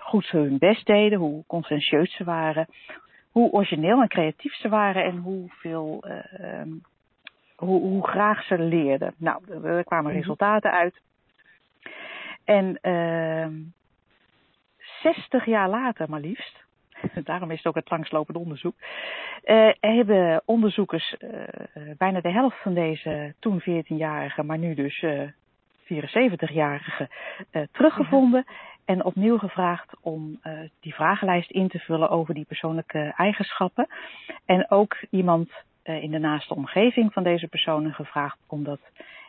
[0.00, 2.66] goed ze hun best deden, hoe conscientieus ze waren,
[3.30, 6.04] hoe origineel en creatief ze waren en hoeveel
[7.56, 9.14] hoe, hoe graag ze leerden.
[9.16, 10.20] Nou, er kwamen mhm.
[10.20, 11.00] resultaten uit.
[12.44, 13.46] En uh,
[15.02, 16.64] 60 jaar later maar liefst,
[17.24, 18.74] daarom is het ook het langslopende onderzoek,
[19.44, 21.30] uh, hebben onderzoekers uh,
[21.98, 25.28] bijna de helft van deze toen 14-jarigen, maar nu dus uh,
[25.84, 27.08] 74-jarigen
[27.72, 28.44] teruggevonden.
[28.46, 28.54] Ja.
[28.84, 30.40] En opnieuw gevraagd om
[30.80, 33.86] die vragenlijst in te vullen over die persoonlijke eigenschappen.
[34.44, 35.50] En ook iemand
[35.86, 38.80] in de naaste omgeving van deze personen gevraagd om dat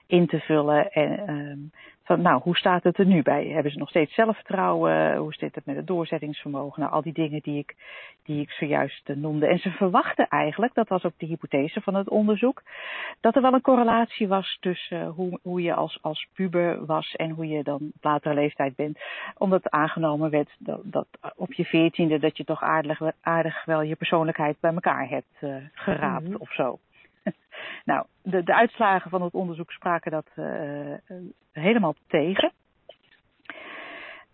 [0.07, 0.91] in te vullen.
[0.91, 3.47] En uh, van, nou, hoe staat het er nu bij?
[3.47, 5.17] Hebben ze nog steeds zelfvertrouwen?
[5.17, 6.81] Hoe zit het met het doorzettingsvermogen?
[6.81, 7.75] Nou, al die dingen die ik,
[8.23, 9.47] die ik zojuist uh, noemde.
[9.47, 12.63] En ze verwachten eigenlijk, dat was ook de hypothese van het onderzoek,
[13.19, 17.15] dat er wel een correlatie was tussen uh, hoe, hoe je als, als puber was
[17.15, 18.99] en hoe je dan op latere leeftijd bent.
[19.37, 23.95] Omdat aangenomen werd dat, dat op je veertiende dat je toch aardig, aardig wel je
[23.95, 26.41] persoonlijkheid bij elkaar hebt uh, geraapt mm -hmm.
[26.41, 26.79] of zo.
[27.85, 30.93] nou, de, de uitslagen van het onderzoek spraken dat uh,
[31.51, 32.51] helemaal tegen.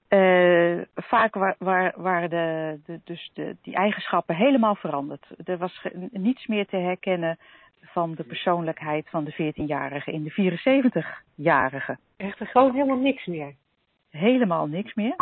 [0.10, 5.25] Uh, vaak waren waar, waar de, de, dus de, die eigenschappen helemaal veranderd.
[5.45, 7.38] Er was niets meer te herkennen
[7.82, 11.97] van de persoonlijkheid van de 14-jarige in de 74-jarige.
[12.17, 13.53] Echt gewoon helemaal niks meer?
[14.10, 15.15] Helemaal niks meer.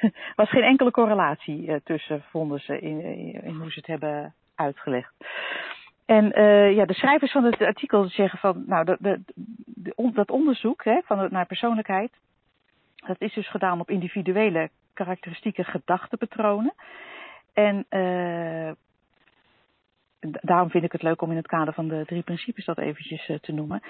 [0.00, 4.34] Er was geen enkele correlatie tussen, vonden ze, in, in, in, hoe ze het hebben
[4.54, 5.14] uitgelegd.
[6.06, 8.96] En uh, ja, de schrijvers van het artikel zeggen van, nou, de,
[9.64, 12.12] de, dat onderzoek hè, van naar persoonlijkheid,
[13.06, 16.74] dat is dus gedaan op individuele karakteristieke gedachtepatronen.
[17.52, 18.72] En uh,
[20.20, 23.28] daarom vind ik het leuk om in het kader van de drie principes dat eventjes
[23.28, 23.82] uh, te noemen.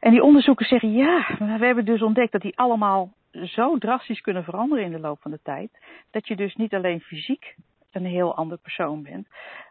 [0.00, 4.44] En die onderzoekers zeggen, ja, we hebben dus ontdekt dat die allemaal zo drastisch kunnen
[4.44, 5.70] veranderen in de loop van de tijd,
[6.10, 7.54] dat je dus niet alleen fysiek
[7.90, 9.28] een heel ander persoon bent,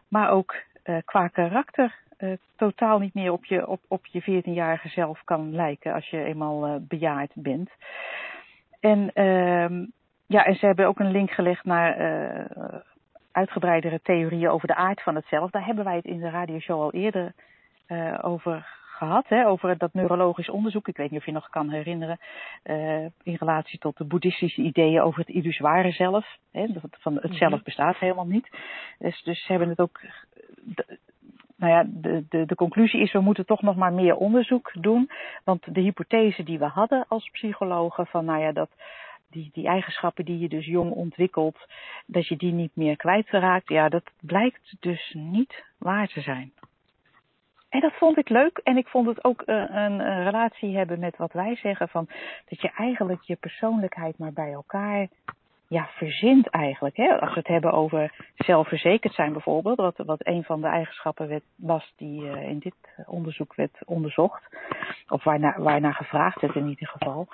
[0.08, 0.54] maar ook
[0.86, 5.54] uh, qua karakter uh, totaal niet meer op je, op, op je 14-jarige zelf kan
[5.54, 7.70] lijken als je eenmaal uh, bejaard bent.
[8.80, 9.86] En uh,
[10.26, 11.96] ja, en ze hebben ook een link gelegd naar
[13.32, 15.50] uitgebreidere theorieën over de aard van het zelf.
[15.50, 17.32] Daar hebben wij het in de radioshow al eerder
[18.20, 20.88] over gehad, hè, over dat neurologisch onderzoek.
[20.88, 22.18] Ik weet niet of je nog kan herinneren,
[22.64, 26.36] uh, in relatie tot de boeddhistische ideeën over het illusoire zelf.
[26.52, 27.62] Hè, van het zelf mhm.
[27.64, 28.48] bestaat helemaal niet.
[28.98, 30.00] Dus, dus ze hebben het ook.
[31.56, 35.10] Nou ja, de, de, de conclusie is, we moeten toch nog maar meer onderzoek doen.
[35.44, 38.70] Want de hypothese die we hadden als psychologen, van nou ja, dat
[39.30, 41.58] die, die eigenschappen die je dus jong ontwikkelt,
[42.06, 46.52] dat je die niet meer kwijtraakt, ja, dat blijkt dus niet waar te zijn.
[47.68, 48.58] En dat vond ik leuk.
[48.58, 51.88] En ik vond het ook uh, een, een, relatie hebben met wat wij zeggen.
[51.88, 52.08] Van
[52.48, 55.08] dat je eigenlijk je persoonlijkheid maar bij elkaar
[55.68, 56.96] ja, verzint eigenlijk.
[56.96, 57.20] Hè?
[57.20, 59.76] Als we het hebben over zelfverzekerd zijn bijvoorbeeld.
[59.76, 62.74] Wat, wat een van de eigenschappen werd, was die uh, in dit
[63.06, 64.56] onderzoek werd onderzocht.
[65.08, 67.26] Of waarnaar, waarnaar gevraagd werd in ieder geval.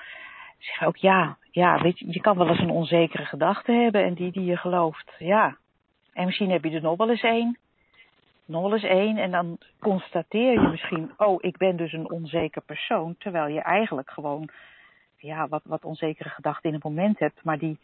[0.58, 4.14] Zeg ook ja, ja, weet je, je kan wel eens een onzekere gedachte hebben en
[4.14, 5.12] die die je gelooft.
[5.18, 5.56] Ja.
[6.12, 7.58] En misschien heb je er nog wel eens één
[8.52, 9.16] nog wel eens één.
[9.16, 13.14] En dan constateer je misschien, oh, ik ben dus een onzeker persoon.
[13.18, 14.48] Terwijl je eigenlijk gewoon
[15.22, 17.78] ja, wat, wat onzekere gedachten in het moment hebt, maar die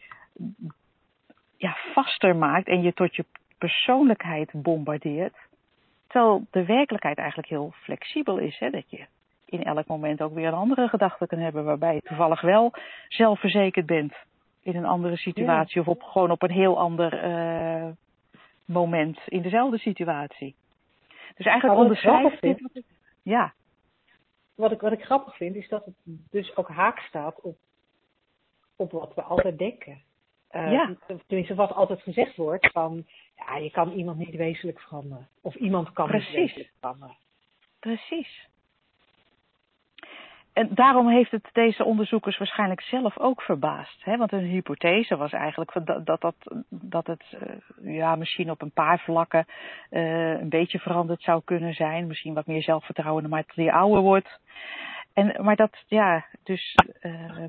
[1.57, 3.25] ja, vaster maakt en je tot je
[3.57, 5.35] persoonlijkheid bombardeert.
[6.07, 8.59] Terwijl de werkelijkheid eigenlijk heel flexibel is.
[8.59, 8.69] Hè?
[8.69, 9.05] Dat je
[9.45, 12.73] in elk moment ook weer een andere gedachte kan hebben, waarbij je toevallig wel
[13.07, 14.13] zelfverzekerd bent
[14.63, 17.87] in een andere situatie of op, gewoon op een heel ander uh,
[18.65, 20.55] moment in dezelfde situatie.
[21.35, 22.83] Dus eigenlijk onderschrijft dit.
[23.21, 23.53] ja.
[24.59, 25.95] Wat ik, wat ik grappig vind, is dat het
[26.29, 27.57] dus ook haak staat op,
[28.75, 30.01] op wat we altijd denken.
[30.51, 30.95] Uh, ja.
[31.27, 35.29] Tenminste, wat altijd gezegd wordt van, ja, je kan iemand niet wezenlijk veranderen.
[35.41, 36.27] Of iemand kan Precies.
[36.27, 37.17] niet wezenlijk veranderen.
[37.79, 38.48] Precies.
[40.59, 44.03] En daarom heeft het deze onderzoekers waarschijnlijk zelf ook verbaasd.
[44.03, 44.17] Hè?
[44.17, 46.35] Want een hypothese was eigenlijk dat, dat, dat,
[46.69, 49.45] dat het uh, ja, misschien op een paar vlakken
[49.91, 52.07] uh, een beetje veranderd zou kunnen zijn.
[52.07, 54.39] Misschien wat meer zelfvertrouwen naarmate je ouder wordt.
[55.13, 57.43] En, maar dat, ja, dus uh,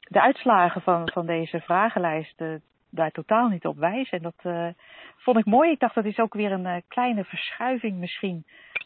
[0.00, 2.42] de uitslagen van, van deze vragenlijst
[2.90, 4.18] daar totaal niet op wijzen.
[4.18, 4.74] En dat
[5.16, 5.70] vond ik mooi.
[5.70, 8.44] Ik dacht dat is ook weer een kleine verschuiving misschien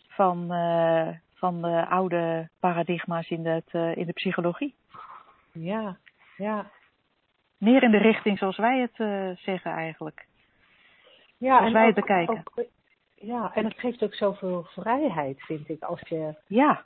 [0.08, 0.50] van
[1.40, 4.74] van de oude paradigma's in, het, uh, in de psychologie.
[5.52, 5.96] Ja,
[6.36, 6.70] ja.
[7.58, 10.26] Meer in de richting zoals wij het uh, zeggen eigenlijk.
[11.36, 12.36] Ja, zoals en wij het bekijken.
[12.36, 12.64] Ook,
[13.14, 16.82] ja, en het geeft ook zoveel vrijheid, vind ik, als je, ja.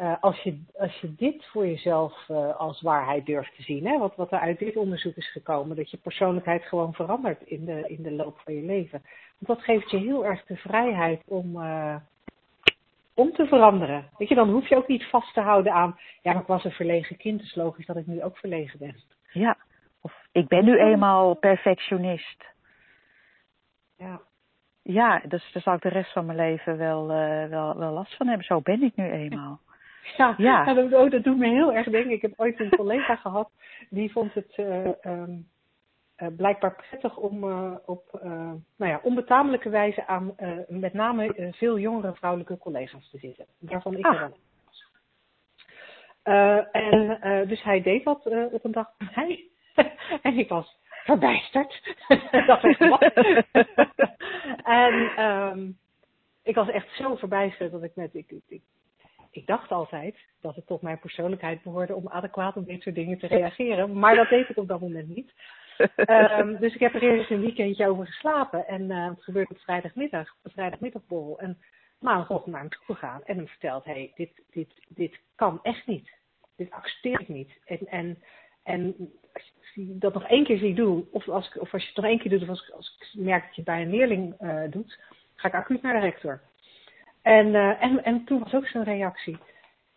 [0.00, 3.86] Uh, als je, als je dit voor jezelf als waarheid durft te zien.
[3.86, 3.98] Hè?
[3.98, 7.88] Wat, wat er uit dit onderzoek is gekomen, dat je persoonlijkheid gewoon verandert in de,
[7.88, 9.02] in de loop van je leven.
[9.38, 11.56] Want dat geeft je heel erg de vrijheid om
[13.18, 14.08] om te veranderen.
[14.18, 16.64] Weet je, dan hoef je ook niet vast te houden aan, ja, maar ik was
[16.64, 18.94] een verlegen kind, dus logisch dat ik nu ook verlegen ben.
[19.32, 19.56] Ja,
[20.00, 22.44] of ik ben nu eenmaal perfectionist.
[23.96, 24.20] Ja.
[24.82, 28.16] Ja, dus daar zal ik de rest van mijn leven wel, uh, wel, wel last
[28.16, 28.46] van hebben.
[28.46, 29.60] Zo ben ik nu eenmaal.
[30.16, 30.74] Ja, ja.
[30.74, 32.10] dat, oh, dat, doet me heel erg denken.
[32.10, 33.50] Ik heb ooit een collega gehad,
[33.90, 35.36] die vond het uh, um, uh,
[36.36, 38.30] blijkbaar prettig om uh, op uh,
[38.76, 40.34] nou ja, onbetamelijke wijze aan
[40.68, 43.46] met name veel jongere vrouwelijke collega's te zitten.
[43.58, 44.14] Waarvan ik ah.
[44.14, 44.36] er dan
[46.72, 49.48] en dus hij deed dat op een dag met mij.
[50.22, 51.96] en ik was verbijsterd.
[52.46, 53.02] dat is wat.
[54.64, 55.78] en um,
[56.42, 58.14] ik was echt zo verbijsterd dat ik met.
[58.14, 58.62] Ik, ik,
[59.30, 63.18] ik dacht altijd dat het tot mijn persoonlijkheid behoorde om adequaat op dit soort dingen
[63.18, 63.98] te reageren.
[63.98, 65.32] Maar dat deed ik op dat moment niet
[66.40, 68.66] um, dus ik heb er eerst een weekendje over geslapen.
[68.66, 71.36] En uh, het gebeurde op vrijdagmiddag, op de.
[71.38, 71.58] En
[71.98, 75.86] maandagochtend naar hem toe gegaan en hem verteld: hé, hey, dit, dit, dit kan echt
[75.86, 76.10] niet.
[76.56, 77.50] Dit accepteer ik niet.
[77.64, 78.22] En, en,
[78.62, 78.96] en
[79.32, 82.06] als je dat nog één keer zie doen, of als, of als je het nog
[82.06, 84.62] één keer doet, of als, als ik merk dat je het bij een leerling uh,
[84.70, 84.98] doet,
[85.34, 86.40] ga ik acuut naar de rector.
[87.22, 89.38] En, uh, en, en toen was ook zijn reactie: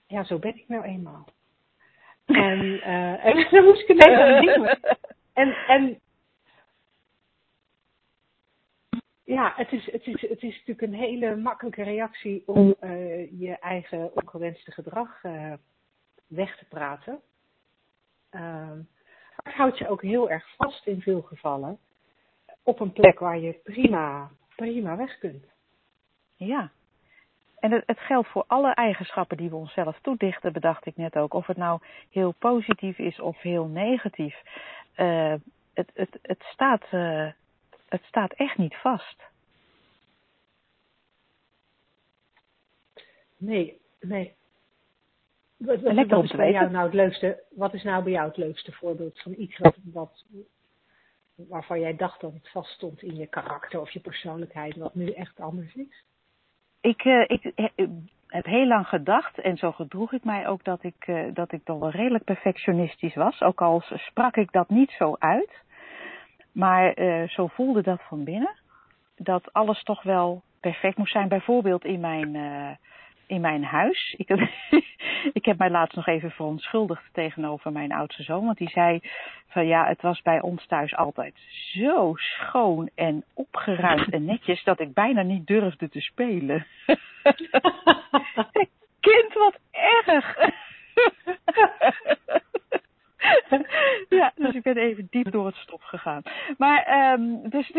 [0.08, 1.26] ja, zo ben ik nou eenmaal.
[2.26, 2.82] En,
[3.24, 4.80] en dan moest ik ineens aan denken.
[5.34, 6.00] En, en
[9.24, 13.58] ja, het is, het, is, het is natuurlijk een hele makkelijke reactie om uh, je
[13.60, 15.54] eigen ongewenste gedrag uh,
[16.28, 17.22] weg te praten.
[18.32, 21.80] Uh, maar het houdt je ook heel erg vast in veel gevallen
[22.64, 25.46] op een plek waar je prima, prima weg kunt.
[26.36, 26.72] Ja,
[27.62, 31.34] en het, het, geldt voor alle eigenschappen die we onszelf toedichten, bedacht ik net ook.
[31.34, 31.80] Of het nou
[32.10, 34.36] heel positief is of heel negatief.
[34.98, 35.34] Uh,
[35.74, 37.32] het, het, het, staat, uh,
[37.89, 39.24] het staat echt niet vast.
[43.38, 44.34] Nee, nee.
[45.58, 47.44] Wat, wat, wat is bij jou nou het leukste?
[47.50, 50.26] Wat is nou bij jou het leukste voorbeeld van iets wat, wat
[51.36, 55.39] waarvan jij dacht dat het vaststond in je karakter of je persoonlijkheid, wat nu echt
[55.39, 56.04] anders is?
[56.82, 57.54] Ik, uh, ik,
[58.32, 61.64] heb heel lang gedacht, en zo gedroeg ik mij ook, dat ik, uh, dat ik
[61.64, 63.42] toch wel redelijk perfectionistisch was.
[63.42, 65.64] Ook al sprak ik dat niet zo uit.
[66.52, 68.56] Maar uh, zo voelde dat van binnen.
[69.16, 71.28] Dat alles toch wel perfect moest zijn.
[71.28, 72.70] Bijvoorbeeld in mijn, uh,
[73.32, 74.14] in mijn huis.
[74.18, 74.30] Ik,
[75.40, 78.46] ik heb mij laatst nog even verontschuldigd tegenover mijn oudste zoon.
[78.46, 79.00] Want die zei
[79.48, 81.34] van ja, het was bij ons thuis altijd
[81.74, 86.66] zo schoon en opgeruimd en netjes dat ik bijna niet durfde te spelen.
[89.08, 89.60] kind, wat
[90.06, 90.50] erg!
[94.20, 96.22] ja, dus ik ben even diep door het stof gegaan.
[96.58, 97.72] Maar, um, dus,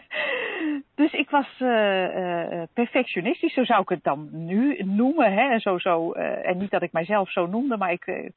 [1.00, 5.32] dus ik was uh, uh, perfectionistisch, zo zou ik het dan nu noemen.
[5.32, 5.58] Hè?
[5.58, 8.32] Zo, zo, uh, en niet dat ik mijzelf zo noemde, maar ik,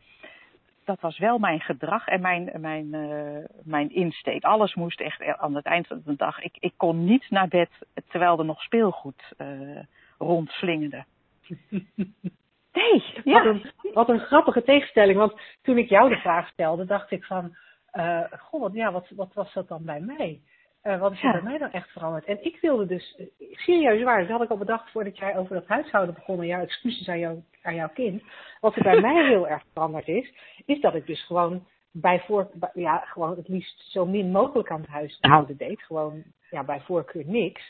[0.85, 2.89] dat was wel mijn gedrag en mijn, mijn,
[3.63, 4.43] mijn insteek.
[4.43, 6.41] Alles moest echt aan het eind van de dag.
[6.41, 7.69] Ik, ik kon niet naar bed
[8.07, 9.33] terwijl er nog speelgoed
[10.17, 11.05] rondslingerde.
[12.73, 13.43] Nee, ja.
[13.43, 15.17] Wat een, wat een grappige tegenstelling.
[15.17, 17.55] Want toen ik jou de vraag stelde, dacht ik van...
[17.93, 20.41] Uh, goh, wat, ja, wat, wat was dat dan bij mij?
[20.83, 21.31] Uh, wat is er ja.
[21.31, 22.25] bij mij dan echt veranderd?
[22.25, 23.21] En ik wilde dus,
[23.51, 26.61] serieus waar, dat had ik al bedacht voordat jij over dat huishouden begon en jouw
[26.61, 28.23] excuses aan, jou, aan jouw kind.
[28.59, 30.33] Wat er bij mij heel erg veranderd is,
[30.65, 34.81] is dat ik dus gewoon bij voor, ja, gewoon het liefst zo min mogelijk aan
[34.81, 35.81] het huishouden deed.
[35.81, 37.61] Gewoon, ja, bij voorkeur niks.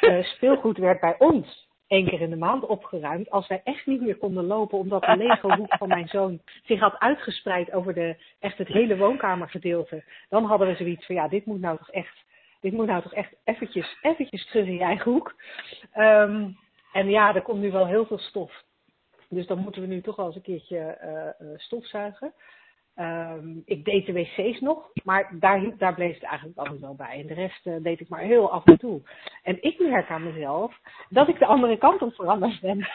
[0.00, 3.30] Uh, speelgoed werd bij ons één keer in de maand opgeruimd.
[3.30, 6.98] Als wij echt niet meer konden lopen omdat de Lego-hoek van mijn zoon zich had
[6.98, 10.04] uitgespreid over de, echt het hele woonkamergedeelte.
[10.28, 12.24] Dan hadden we zoiets van ja, dit moet nou toch echt,
[12.60, 15.34] dit moet nou toch echt eventjes, eventjes terug in je eigen hoek.
[15.96, 16.56] Um,
[16.92, 18.64] en ja, er komt nu wel heel veel stof.
[19.28, 22.32] Dus dan moeten we nu toch wel eens een keertje uh, uh, stofzuigen.
[22.96, 27.20] Um, ik deed de wc's nog, maar daar, daar bleef het eigenlijk altijd wel bij.
[27.20, 29.02] En de rest uh, deed ik maar heel af en toe.
[29.42, 30.78] En ik merk aan mezelf
[31.08, 32.78] dat ik de andere kant op veranderd ben.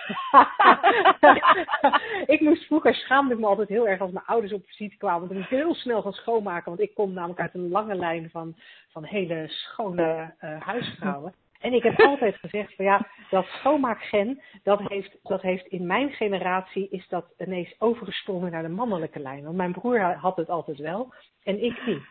[2.36, 5.28] ik moest vroeger schaamde ik me altijd heel erg als mijn ouders op visite kwamen.
[5.28, 8.56] Moest ik heel snel gaan schoonmaken, want ik kom namelijk uit een lange lijn van,
[8.89, 11.34] van hele schone uh, huisvrouwen.
[11.60, 16.12] En ik heb altijd gezegd van ja, dat schoonmaakgen, dat heeft, dat heeft in mijn
[16.12, 19.43] generatie is dat ineens overgesprongen naar de mannelijke lijn.
[19.43, 22.03] Want mijn broer had het altijd wel en ik niet.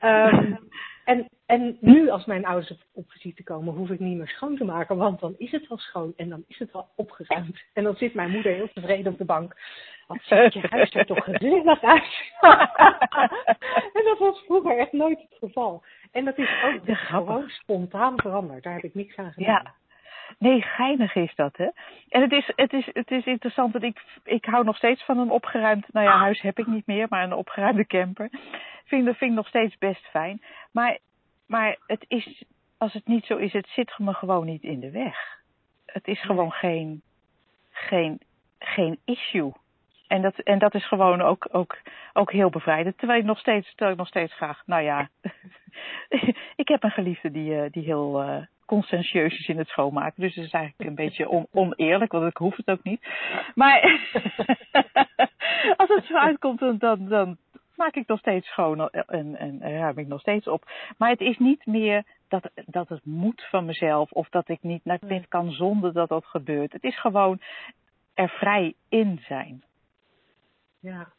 [0.00, 0.58] Um,
[1.04, 4.56] en, en nu als mijn ouders op, op visite komen, hoef ik niet meer schoon
[4.56, 7.62] te maken, want dan is het wel schoon en dan is het wel opgeruimd.
[7.72, 9.56] En dan zit mijn moeder heel tevreden op de bank.
[10.06, 12.32] Wat ziet je huis er toch gezellig uit.
[13.96, 15.84] en dat was vroeger echt nooit het geval.
[16.12, 18.62] En dat is ook de gewoon spontaan veranderd.
[18.62, 19.62] Daar heb ik niks aan gedaan.
[19.64, 19.74] Ja.
[20.38, 21.68] Nee, geinig is dat, hè?
[22.08, 25.18] En het is, het is, het is interessant, dat ik, ik hou nog steeds van
[25.18, 28.30] een opgeruimd, nou ja, huis heb ik niet meer, maar een opgeruimde camper.
[28.84, 30.42] Vind, dat vind ik nog steeds best fijn.
[30.72, 30.98] Maar,
[31.46, 32.44] maar het is,
[32.78, 35.40] als het niet zo is, het zit me gewoon niet in de weg.
[35.86, 37.02] Het is gewoon geen,
[37.70, 38.20] geen,
[38.58, 39.52] geen issue.
[40.12, 41.78] En dat, en dat is gewoon ook, ook,
[42.12, 42.98] ook heel bevrijdend.
[42.98, 45.08] Terwijl ik nog steeds, terwijl ik nog steeds graag, nou ja,
[46.62, 48.22] ik heb een geliefde die, die heel
[48.68, 50.22] uh, is in het schoonmaken.
[50.22, 53.06] Dus dat is eigenlijk een beetje on, oneerlijk, want ik hoef het ook niet.
[53.54, 53.80] Maar
[55.76, 57.36] als het zo uitkomt, dan, dan,
[57.76, 60.70] maak ik nog steeds schoon en, en ruim ik nog steeds op.
[60.98, 64.84] Maar het is niet meer dat, dat het moet van mezelf of dat ik niet
[64.84, 66.72] naar bed kan zonder dat dat gebeurt.
[66.72, 67.40] Het is gewoon
[68.14, 69.64] er vrij in zijn.
[70.82, 71.12] Ja.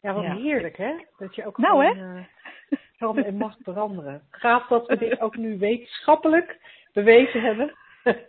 [0.00, 0.36] Ja, wat ja.
[0.36, 0.94] heerlijk hè?
[1.18, 4.22] Dat je ook nou, gewoon, uh, kan en mag veranderen.
[4.30, 6.58] Gaaf dat we dit ook nu wetenschappelijk
[6.92, 7.74] bewezen hebben.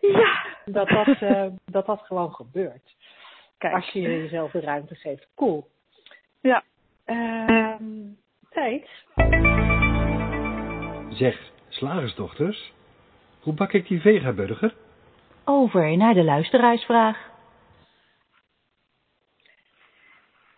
[0.01, 0.45] ja.
[0.65, 2.95] dat, dat, uh, dat dat gewoon gebeurt.
[3.57, 3.73] Kijk.
[3.73, 5.27] Als je jezelf de ruimte geeft.
[5.35, 5.67] Cool.
[6.41, 6.63] Ja.
[7.05, 7.75] Uh,
[8.49, 8.89] tijd.
[11.09, 12.73] Zeg, slagersdochters,
[13.41, 14.75] hoe bak ik die vegaburger?
[15.45, 17.32] Over naar de luisteraarsvraag.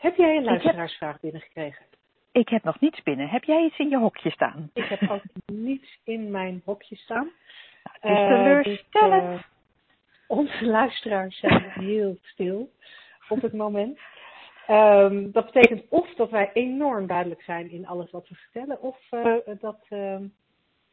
[0.05, 1.21] Heb jij een luisteraarsvraag heb...
[1.21, 1.85] binnengekregen?
[2.31, 3.29] Ik heb nog niets binnen.
[3.29, 4.69] Heb jij iets in je hokje staan?
[4.73, 5.21] Ik heb ook
[5.69, 7.31] niets in mijn hokje staan.
[7.83, 9.23] Nou, het is teleurstellend.
[9.23, 9.43] Uh, dus, uh,
[10.27, 12.71] onze luisteraars zijn heel stil
[13.29, 13.99] op het moment.
[14.69, 18.97] Um, dat betekent of dat wij enorm duidelijk zijn in alles wat we vertellen, of
[19.11, 20.17] uh, dat uh,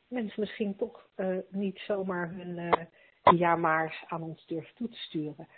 [0.09, 1.09] mensen misschien toch
[1.49, 2.73] niet zomaar hun
[3.37, 5.49] ja-maars aan ons durven toe te sturen.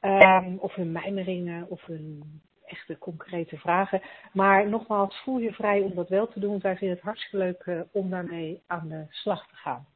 [0.00, 4.02] Um, of hun mijmeringen of hun echte concrete vragen.
[4.32, 6.58] Maar nogmaals, voel je vrij om dat wel te doen.
[6.60, 9.86] Wij vinden het hartstikke leuk om daarmee aan de slag te gaan.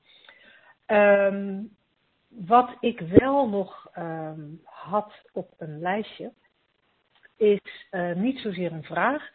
[0.87, 1.77] Um,
[2.29, 3.91] wat ik wel nog
[4.65, 6.33] had op een lijstje
[7.37, 9.31] is uh, niet zozeer een vraag,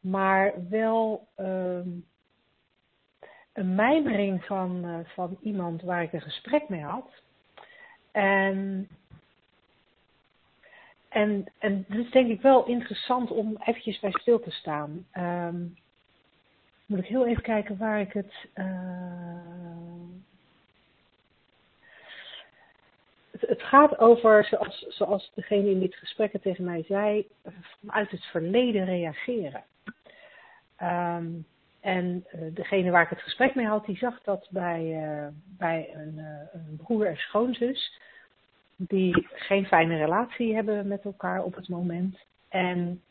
[0.00, 2.06] maar wel um,
[3.52, 7.10] een mijmering van, uh, van iemand waar ik een gesprek mee had.
[8.12, 8.88] En,
[11.14, 15.06] en, en is denk ik wel interessant om eventjes bij stil te staan.
[15.14, 15.76] Um,
[16.86, 18.32] moet ik heel even kijken waar ik het.
[18.54, 18.64] Uh,
[23.30, 27.28] het, het, gaat over, zoals, zoals degene in dit gesprek het tegen mij zei,
[27.80, 29.64] vanuit het verleden reageren.
[30.82, 31.46] Um,
[31.80, 35.26] en uh, degene waar ik het gesprek mee had, die zag dat bij, uh,
[35.58, 36.18] bij een,
[36.52, 37.98] een, broer en schoonzus,
[38.76, 42.18] die geen fijne relatie hebben met elkaar op het moment.
[42.48, 43.02] En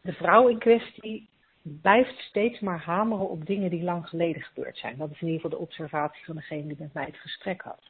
[0.00, 1.28] de vrouw in kwestie
[1.62, 4.96] blijft steeds maar hameren op dingen die lang geleden gebeurd zijn.
[4.96, 7.82] Dat is in ieder geval de observatie van degene die met mij het gesprek had.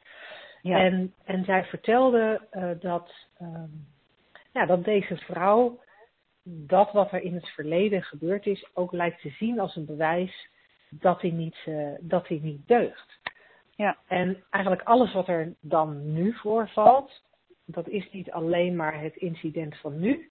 [0.61, 0.77] Ja.
[0.77, 2.41] En, en zij vertelde
[2.79, 3.11] dat,
[3.41, 3.87] um,
[4.53, 5.79] ja, dat deze vrouw
[6.49, 10.47] dat wat er in het verleden gebeurd is ook lijkt te zien als een bewijs
[10.89, 13.19] dat hij niet, uh, dat hij niet deugt.
[13.77, 13.97] Ja.
[14.07, 17.21] En eigenlijk alles wat er dan nu voorvalt,
[17.65, 20.29] dat is niet alleen maar het incident van nu,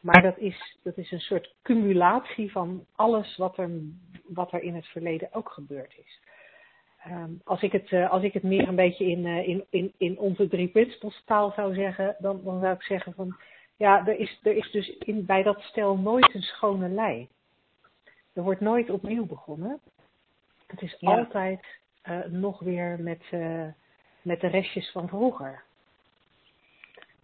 [0.00, 3.70] maar dat is, dat is een soort cumulatie van alles wat er,
[4.26, 6.20] wat er in het verleden ook gebeurd is.
[7.06, 9.92] Um, als, ik het, uh, als ik het meer een beetje in, uh, in, in,
[9.98, 13.36] in onze drie principles taal zou zeggen, dan, dan zou ik zeggen van
[13.76, 17.28] ja, er is, er is dus in, bij dat stel nooit een schone lei.
[18.32, 19.80] Er wordt nooit opnieuw begonnen.
[20.66, 21.18] Het is ja.
[21.18, 21.66] altijd
[22.04, 23.66] uh, nog weer met, uh,
[24.22, 25.62] met de restjes van vroeger.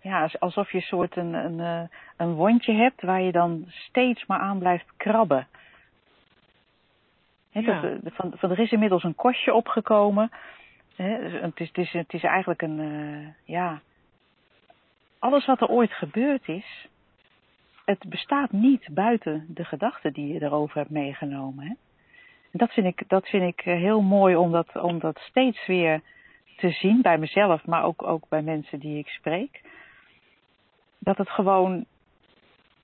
[0.00, 4.26] Ja, alsof je een soort een, een, eh, een wondje hebt waar je dan steeds
[4.26, 5.46] maar aan blijft krabben.
[7.50, 7.80] He, ja.
[7.80, 10.30] dat, van, van, er is inmiddels een kostje opgekomen.
[10.96, 11.08] He,
[11.40, 13.80] het, is, het, is, het is eigenlijk een, uh, ja,
[15.18, 16.88] alles wat er ooit gebeurd is,
[17.84, 21.66] het bestaat niet buiten de gedachten die je erover hebt meegenomen.
[21.66, 21.74] Hè?
[22.54, 25.66] En dat vind ik, dat vind ik eh, heel mooi om dat, om dat steeds
[25.66, 26.00] weer
[26.56, 29.62] te zien bij mezelf, maar ook, ook bij mensen die ik spreek.
[30.98, 31.84] Dat het gewoon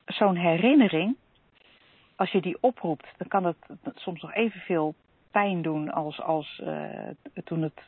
[0.04, 1.16] zo'n herinnering,
[2.16, 3.56] als je die oproept, dan kan het
[3.94, 4.94] soms nog evenveel
[5.30, 7.08] pijn doen als, als uh,
[7.44, 7.82] toen het,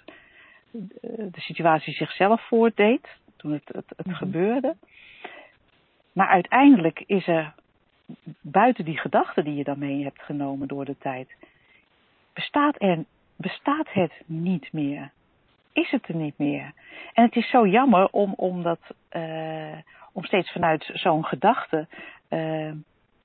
[1.33, 4.15] de situatie zichzelf voordeed toen het, het, het mm -hmm.
[4.15, 4.77] gebeurde.
[6.13, 7.55] Maar uiteindelijk is er,
[8.41, 11.29] buiten die gedachten die je dan mee hebt genomen door de tijd,
[12.33, 13.05] bestaat, er,
[13.37, 15.11] bestaat het niet meer.
[15.73, 16.73] Is het er niet meer.
[17.13, 18.81] En het is zo jammer om, om, dat,
[19.13, 19.77] uh,
[20.13, 21.87] om steeds vanuit zo'n gedachte
[22.29, 22.73] uh,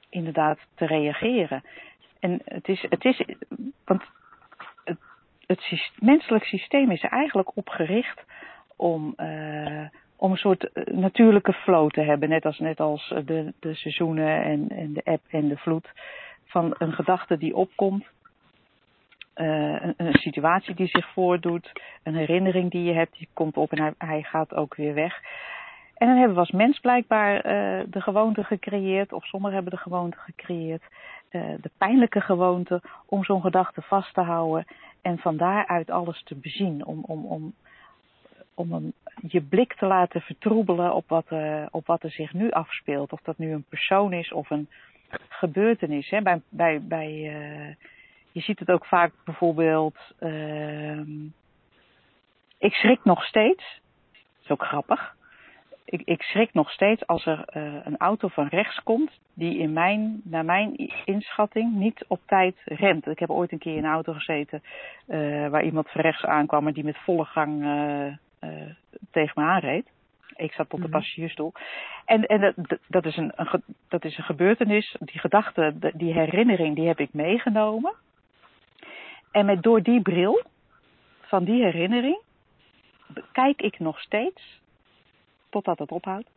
[0.10, 1.64] inderdaad te reageren.
[2.20, 3.22] En het is, het is
[3.86, 4.04] want
[4.84, 5.00] het,
[5.48, 8.24] het menselijk systeem is eigenlijk op gericht
[8.76, 9.86] om, uh,
[10.16, 12.30] om een soort eh, natuurlijke flow te hebben.
[12.30, 15.92] Net als, net als de, de seizoenen en, en de eb en de vloed.
[16.46, 18.06] Van een gedachte die opkomt.
[19.38, 21.72] Uh, een, een, situatie die zich voordoet.
[22.04, 25.22] Een herinnering die je hebt, die komt op en hij, gaat ook weer weg.
[25.98, 29.80] En dan hebben we als mens blijkbaar uh, de gewoonte gecreëerd, of sommigen hebben de
[29.80, 30.84] gewoonte gecreëerd,
[31.32, 34.66] uh, de pijnlijke gewoonte om zo'n gedachte vast te houden
[35.02, 36.86] en van daaruit alles te bezien.
[36.86, 37.54] Om, om, om
[38.54, 38.94] om een,
[39.28, 41.26] je blik te laten vertroebelen op wat,
[41.72, 43.12] op wat er zich nu afspeelt.
[43.12, 44.70] Of dat nu een persoon is of een
[45.30, 46.10] gebeurtenis.
[46.10, 46.22] Hè.
[46.22, 47.78] Bij, bij, bij,
[48.38, 49.98] je ziet het ook vaak bijvoorbeeld.
[50.20, 51.00] Uh,
[52.58, 53.82] ik schrik nog steeds.
[54.12, 55.16] Dat is ook grappig.
[55.86, 59.74] Ik, ik schrik nog steeds als er uh, een auto van rechts komt die in
[59.74, 60.76] mijn, naar mijn
[61.06, 63.08] inschatting niet op tijd rent.
[63.08, 64.64] Ik heb ooit een keer in een auto gezeten
[65.08, 68.14] uh, waar iemand van rechts aankwam en die met volle gang uh,
[69.12, 69.90] tegen me aanreed.
[70.36, 70.92] Ik zat op de mhm.
[70.92, 71.54] passagiersstoel.
[72.06, 76.76] En, en dat, dat, is een, een, dat is een gebeurtenis, die gedachte, die herinnering,
[76.76, 77.94] die heb ik meegenomen.
[79.38, 80.44] En met door die bril
[81.22, 82.20] van die herinnering
[83.32, 84.62] kijk ik nog steeds
[85.50, 86.30] totdat het ophoudt.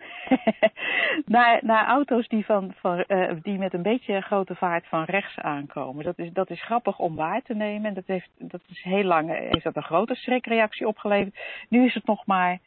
[1.62, 6.04] naar, auto's die, van, uh, die met een beetje grote vaart van rechts aankomen.
[6.04, 7.88] Dat is, dat is grappig om waar te nemen.
[7.88, 11.38] En dat, heeft, dat is heel lang heeft dat een grote schrikreactie opgeleverd.
[11.68, 12.58] Nu is het nog maar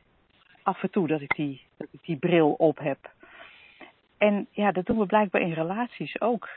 [0.63, 1.61] af en toe dat ik die,
[2.01, 3.11] die bril op heb.
[4.17, 6.49] En ja, dat doen we blijkbaar in relaties ook.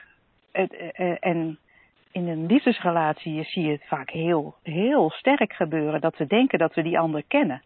[1.20, 1.58] En
[2.16, 6.74] in een liefdesrelatie zie je het vaak heel, heel sterk gebeuren dat we denken dat
[6.74, 7.62] we die ander kennen.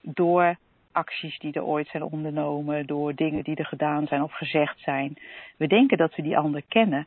[0.00, 0.56] Door
[0.92, 5.18] acties die er ooit zijn ondernomen, door dingen die er gedaan zijn of gezegd zijn.
[5.56, 7.06] We denken dat we die ander kennen.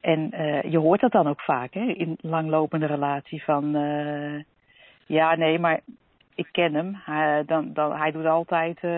[0.00, 4.42] En uh, je hoort dat dan ook vaak hè, in langlopende relatie van uh,
[5.06, 5.80] ja, nee, maar
[6.34, 7.00] ik ken hem.
[7.04, 8.90] Hij, dan, dan, hij doet altijd uh,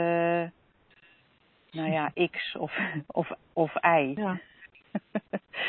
[1.70, 4.12] nou ja, X of, of, of Y.
[4.16, 4.40] Ja.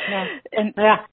[0.08, 0.28] ja.
[0.60, 1.06] en, ja.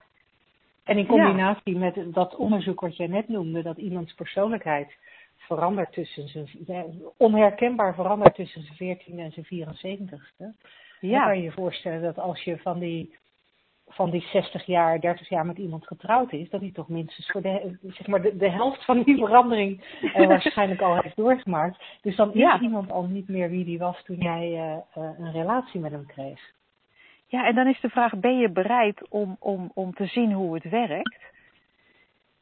[0.88, 4.96] En in combinatie met dat onderzoek wat jij net noemde, dat iemands persoonlijkheid
[5.36, 10.44] verandert tussen zijn, onherkenbaar verandert tussen zijn 14 en zijn 74ste.
[11.00, 11.18] Ja.
[11.18, 13.16] Dan kan je je voorstellen dat als je van die,
[13.88, 17.42] van die 60 jaar, 30 jaar met iemand getrouwd is, dat hij toch minstens voor
[17.42, 21.84] de, zeg maar de, de helft van die verandering uh, waarschijnlijk al heeft doorgemaakt.
[22.02, 25.32] Dus dan is iemand al niet meer wie die was toen jij uh, uh, een
[25.32, 26.56] relatie met hem kreeg.
[27.30, 30.54] Ja, en dan is de vraag, ben je bereid om, om, om te zien hoe
[30.54, 31.26] het werkt?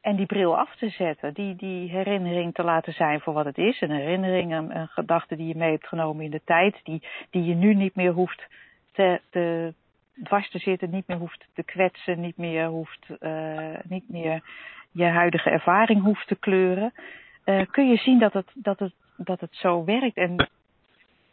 [0.01, 3.59] En die bril af te zetten, die, die herinnering te laten zijn voor wat het
[3.59, 3.81] is.
[3.81, 7.45] Een herinnering, een, een gedachte die je mee hebt genomen in de tijd, die, die
[7.45, 8.47] je nu niet meer hoeft
[8.93, 9.75] te, te
[10.23, 14.43] dwars te zitten, niet meer hoeft te kwetsen, niet meer, hoeft, uh, niet meer
[14.91, 16.93] je huidige ervaring hoeft te kleuren.
[17.45, 20.17] Uh, kun je zien dat het, dat het, dat het zo werkt.
[20.17, 20.49] En,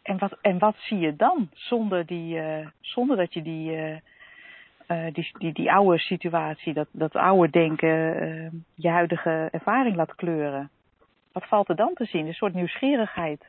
[0.04, 3.96] en, wat, en wat zie je dan zonder, die, uh, zonder dat je die uh,
[5.12, 7.90] die, die, die oude situatie, dat, dat oude denken,
[8.74, 10.70] je huidige ervaring laat kleuren.
[11.32, 12.26] Wat valt er dan te zien?
[12.26, 13.44] Een soort nieuwsgierigheid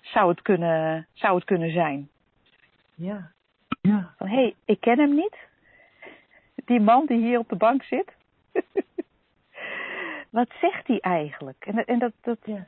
[0.00, 2.08] zou, het kunnen, zou het kunnen zijn.
[2.94, 3.30] Ja.
[3.80, 4.14] ja.
[4.16, 5.36] Van hé, hey, ik ken hem niet.
[6.64, 8.12] Die man die hier op de bank zit.
[10.30, 11.66] Wat zegt hij eigenlijk?
[11.66, 12.66] En, en dat, dat ja.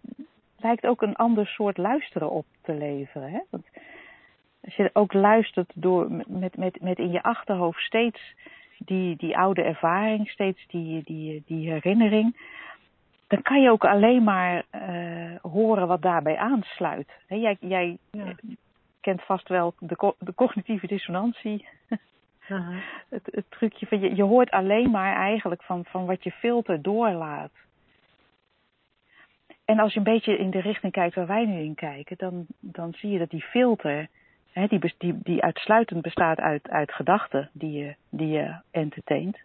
[0.56, 3.30] Lijkt ook een ander soort luisteren op te leveren.
[3.30, 3.40] Hè?
[3.50, 3.66] Want
[4.64, 8.34] als je ook luistert door, met, met, met in je achterhoofd steeds
[8.78, 12.36] die, die oude ervaring, steeds die, die, die herinnering,
[13.26, 17.08] dan kan je ook alleen maar uh, horen wat daarbij aansluit.
[17.26, 18.34] He, jij jij ja.
[19.00, 21.66] kent vast wel de, de cognitieve dissonantie.
[22.48, 22.76] Uh -huh.
[23.08, 26.82] het, het, trucje van je, je hoort alleen maar eigenlijk van, van wat je filter
[26.82, 27.50] doorlaat.
[29.66, 32.46] En als je een beetje in de richting kijkt waar wij nu in kijken, dan,
[32.60, 34.08] dan zie je dat die filter
[34.52, 39.38] hè, die, die, die uitsluitend bestaat uit, uit gedachten die je, die je entertaint.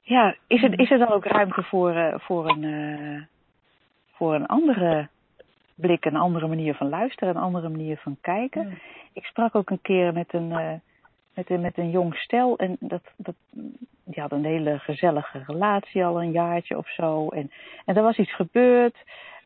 [0.00, 3.22] Ja, is, het, is er dan ook ruimte voor, uh, voor, een, uh,
[4.12, 5.08] voor een andere
[5.74, 8.68] blik, een andere manier van luisteren, een andere manier van kijken?
[8.68, 8.74] Ja.
[9.12, 10.72] Ik sprak ook een keer met een, uh,
[11.34, 13.34] met een, met een jong stel en dat, dat,
[14.04, 17.28] die hadden een hele gezellige relatie al een jaartje of zo.
[17.28, 17.50] En,
[17.84, 18.96] en er was iets gebeurd.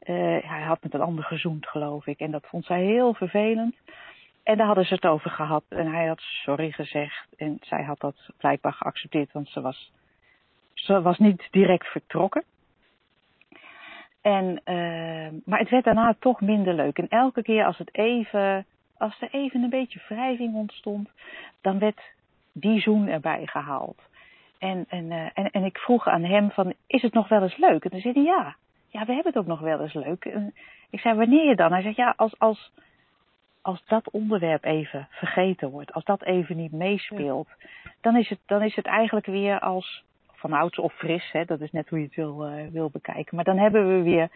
[0.06, 2.18] Uh, hij had met een ander gezoend, geloof ik.
[2.18, 3.74] En dat vond zij heel vervelend.
[4.42, 5.64] En daar hadden ze het over gehad.
[5.68, 7.26] En hij had sorry gezegd.
[7.36, 9.92] En zij had dat blijkbaar geaccepteerd, want ze was,
[10.74, 12.44] ze was niet direct vertrokken.
[14.20, 16.98] En, uh, maar het werd daarna toch minder leuk.
[16.98, 18.66] En elke keer als, het even,
[18.98, 21.10] als er even een beetje wrijving ontstond,
[21.60, 22.00] dan werd
[22.52, 24.02] die zoen erbij gehaald.
[24.58, 27.56] En, en, uh, en, en ik vroeg aan hem van, is het nog wel eens
[27.56, 27.84] leuk?
[27.84, 28.56] En toen zei hij ja
[28.96, 30.24] ja, we hebben het ook nog wel eens leuk.
[30.90, 31.72] ik zei, wanneer je dan?
[31.72, 32.72] Hij zegt, ja, als, als,
[33.62, 37.48] als dat onderwerp even vergeten wordt, als dat even niet meespeelt,
[38.00, 41.60] dan, is het, dan is het eigenlijk weer als van oud of fris, hè, dat
[41.60, 43.36] is net hoe je het wil, uh, wil bekijken.
[43.36, 44.28] Maar dan hebben we weer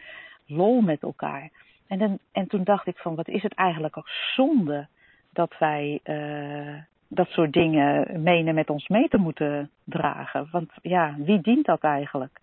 [0.45, 1.49] lol met elkaar.
[1.91, 4.87] En, dan, en toen dacht ik van, wat is het eigenlijk ook zonde
[5.33, 10.47] dat wij uh, dat soort dingen menen met ons mee te moeten dragen.
[10.51, 12.39] Want ja, wie dient dat eigenlijk?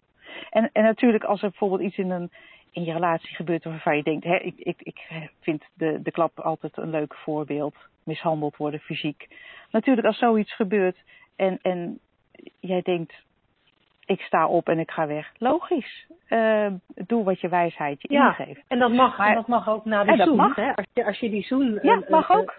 [0.51, 2.31] En, en natuurlijk als er bijvoorbeeld iets in, een,
[2.71, 6.41] in je relatie gebeurt waarvan je denkt, hè, ik, ik, ik vind de, de klap
[6.41, 9.29] altijd een leuk voorbeeld, mishandeld worden fysiek.
[9.71, 10.97] Natuurlijk als zoiets gebeurt
[11.37, 11.99] en, en
[12.61, 13.27] jij denkt,
[14.09, 15.33] ik sta op en ik ga weg.
[15.39, 16.07] Logisch.
[16.29, 18.63] Uh, doe wat je wijsheid je ja, ingeeft.
[18.69, 20.37] En dat mag, maar, en dat mag ook na de zoen.
[20.37, 20.57] Mag.
[20.57, 20.75] Hè?
[20.75, 22.55] Als, je, als je die zoen ja, uh, mag ook.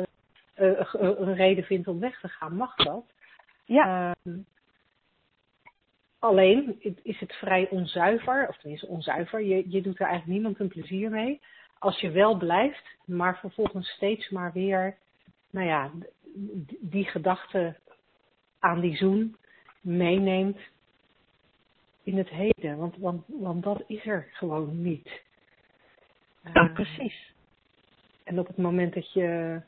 [0.58, 3.04] Uh, een reden vindt om weg te gaan, mag dat.
[3.66, 4.14] Ja.
[4.24, 4.38] Ehm,
[6.20, 10.68] Alleen is het vrij onzuiver, of tenminste onzuiver, je, je doet er eigenlijk niemand een
[10.68, 11.42] plezier mee.
[11.78, 14.98] Als je wel blijft, maar vervolgens steeds maar weer,
[15.50, 15.92] nou ja,
[16.80, 17.76] die gedachte
[18.60, 19.36] aan die zoen
[19.82, 20.60] meeneemt
[22.10, 22.78] in het heden.
[22.78, 25.22] Want, want, want dat is er gewoon niet.
[26.54, 27.34] Ja, uh, precies.
[28.24, 29.62] En op het moment dat je.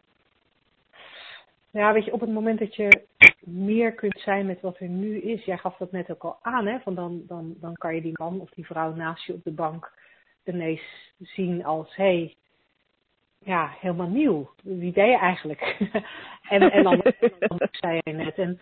[1.72, 3.06] Ja, weet je, op het moment dat je
[3.40, 5.44] meer kunt zijn met wat er nu is.
[5.44, 6.80] Jij gaf dat net ook al aan, hè?
[6.80, 9.52] Van dan, dan, dan kan je die man of die vrouw naast je op de
[9.52, 9.94] bank
[10.44, 12.36] ineens zien als: hé, hey,
[13.40, 14.54] ja, helemaal nieuw.
[14.64, 15.62] Wie ben je eigenlijk?
[16.50, 17.02] en, en dan,
[17.40, 18.38] dan zei je net.
[18.38, 18.60] En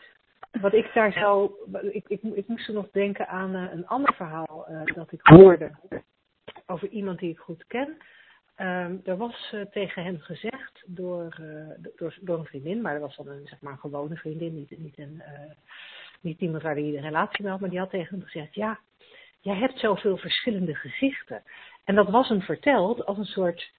[0.51, 1.57] wat ik daar zo.
[1.91, 5.19] Ik, ik, ik moest er nog denken aan uh, een ander verhaal uh, dat ik
[5.21, 5.71] hoorde.
[6.65, 7.97] Over iemand die ik goed ken.
[8.57, 11.35] Um, er was uh, tegen hem gezegd door,
[11.95, 14.77] door, door, een vriendin, maar dat was dan een, zeg maar, een gewone vriendin, niet,
[14.77, 15.23] niet, een,
[16.21, 18.79] niet iemand waar hij een relatie mee had, maar die had tegen hem gezegd, ja,
[19.39, 21.43] jij hebt zoveel verschillende gezichten.
[21.83, 23.71] En dat was hem verteld als een soort,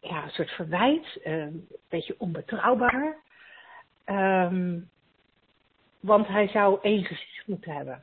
[0.00, 3.16] ja, een soort verwijt, een beetje onbetrouwbaar.
[4.04, 4.78] Ehm,
[6.00, 8.02] want hij zou één gezicht moeten hebben.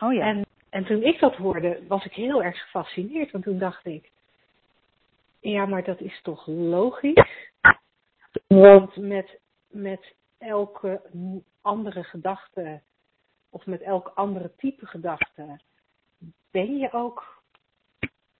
[0.00, 0.26] Oh ja.
[0.26, 3.30] En, en toen ik dat hoorde, was ik heel erg gefascineerd.
[3.30, 4.10] Want toen dacht ik,
[5.40, 7.50] ja, maar dat is toch logisch?
[8.46, 11.02] Want met, met elke
[11.62, 12.80] andere gedachte,
[13.50, 15.60] of met elk andere type gedachte,
[16.50, 17.42] ben je ook,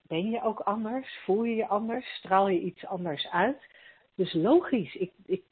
[0.03, 1.19] ben je ook anders?
[1.25, 2.07] Voel je je anders?
[2.15, 3.63] Straal je iets anders uit?
[4.15, 5.43] Dus logisch, ik,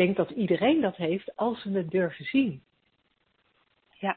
[0.00, 2.62] denk dat iedereen dat heeft als ze het durven zien.
[3.92, 4.16] Ja.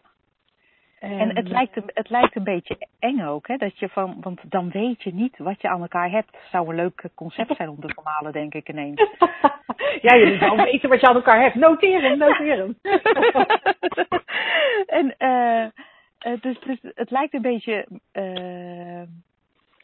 [0.99, 3.57] En het lijkt, een, het lijkt een beetje eng ook, hè?
[3.57, 6.37] Dat je van, want dan weet je niet wat je aan elkaar hebt.
[6.51, 8.99] Zou een leuk concept zijn om te vermalen, denk ik ineens.
[10.07, 11.55] ja, je moet wel weten wat je aan elkaar hebt.
[11.55, 12.77] Noteer hem, noteer hem.
[14.99, 15.65] en uh,
[16.41, 19.03] dus, dus het lijkt een beetje uh,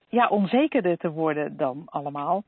[0.07, 2.43] ja, onzekerder te worden dan allemaal.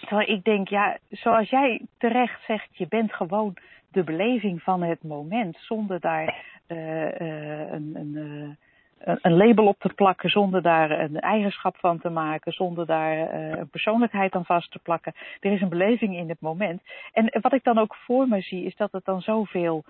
[0.00, 3.56] Terwijl ik denk, ja, zoals jij terecht zegt, je bent gewoon
[3.90, 8.56] de beleving van het moment, zonder daar uh, uh, een, een,
[8.98, 13.68] een, label op te plakken, zonder daar een eigenschap van te maken, zonder daar een
[13.68, 15.12] persoonlijkheid aan vast te plakken.
[15.40, 16.82] Er is een beleving in het moment.
[17.12, 19.84] En wat ik dan ook voor me zie, is dat het dan zoveel,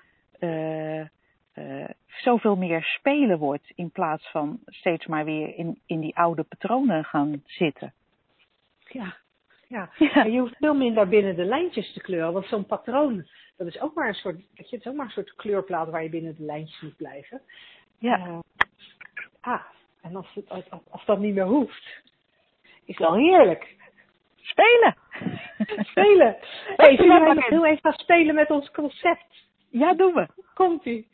[2.07, 7.04] zoveel meer spelen wordt, in plaats van steeds maar weer in, in die oude patronen
[7.04, 7.92] gaan zitten.
[8.88, 9.16] Ja,
[9.68, 9.90] ja.
[10.14, 10.24] ja.
[10.24, 12.32] je hoeft veel minder binnen de lijntjes te kleuren.
[12.32, 15.06] Want zo'n patroon, dat is ook maar een soort, weet je, het is ook maar
[15.06, 17.40] een soort kleurplaat waar je binnen de lijntjes moet blijven.
[17.98, 18.18] Ja.
[18.18, 18.38] Uh,
[19.40, 19.62] ah,
[20.02, 22.02] en als, het, als, als dat niet meer hoeft,
[22.84, 23.74] is wel heerlijk.
[24.40, 24.96] Spelen!
[25.92, 26.36] spelen!
[26.66, 29.46] Hé, hey, zullen we nog heel even gaan spelen met ons concept?
[29.68, 30.26] Ja, doen we.
[30.54, 31.08] Komt-ie.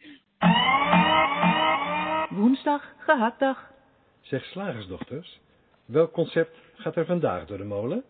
[2.31, 3.71] Woensdag, gehaktdag.
[4.21, 5.41] Zeg slagersdochters,
[5.85, 8.05] welk concept gaat er vandaag door de molen?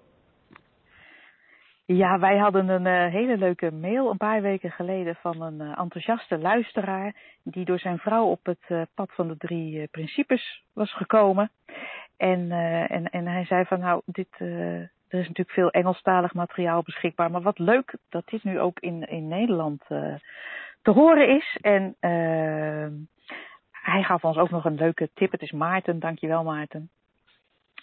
[1.96, 5.78] Ja, wij hadden een uh, hele leuke mail een paar weken geleden van een uh,
[5.78, 10.94] enthousiaste luisteraar die door zijn vrouw op het uh, pad van de drie principes was
[10.94, 11.50] gekomen.
[12.16, 12.50] En,
[12.88, 17.42] en, en hij zei van nou, dit, er is natuurlijk veel Engelstalig materiaal beschikbaar, maar
[17.42, 19.84] wat leuk dat dit nu ook in, in Nederland
[20.82, 21.58] te horen is.
[21.60, 21.96] En
[23.70, 25.32] hij gaf ons ook nog een leuke tip.
[25.32, 26.90] Het is Maarten, dankjewel Maarten.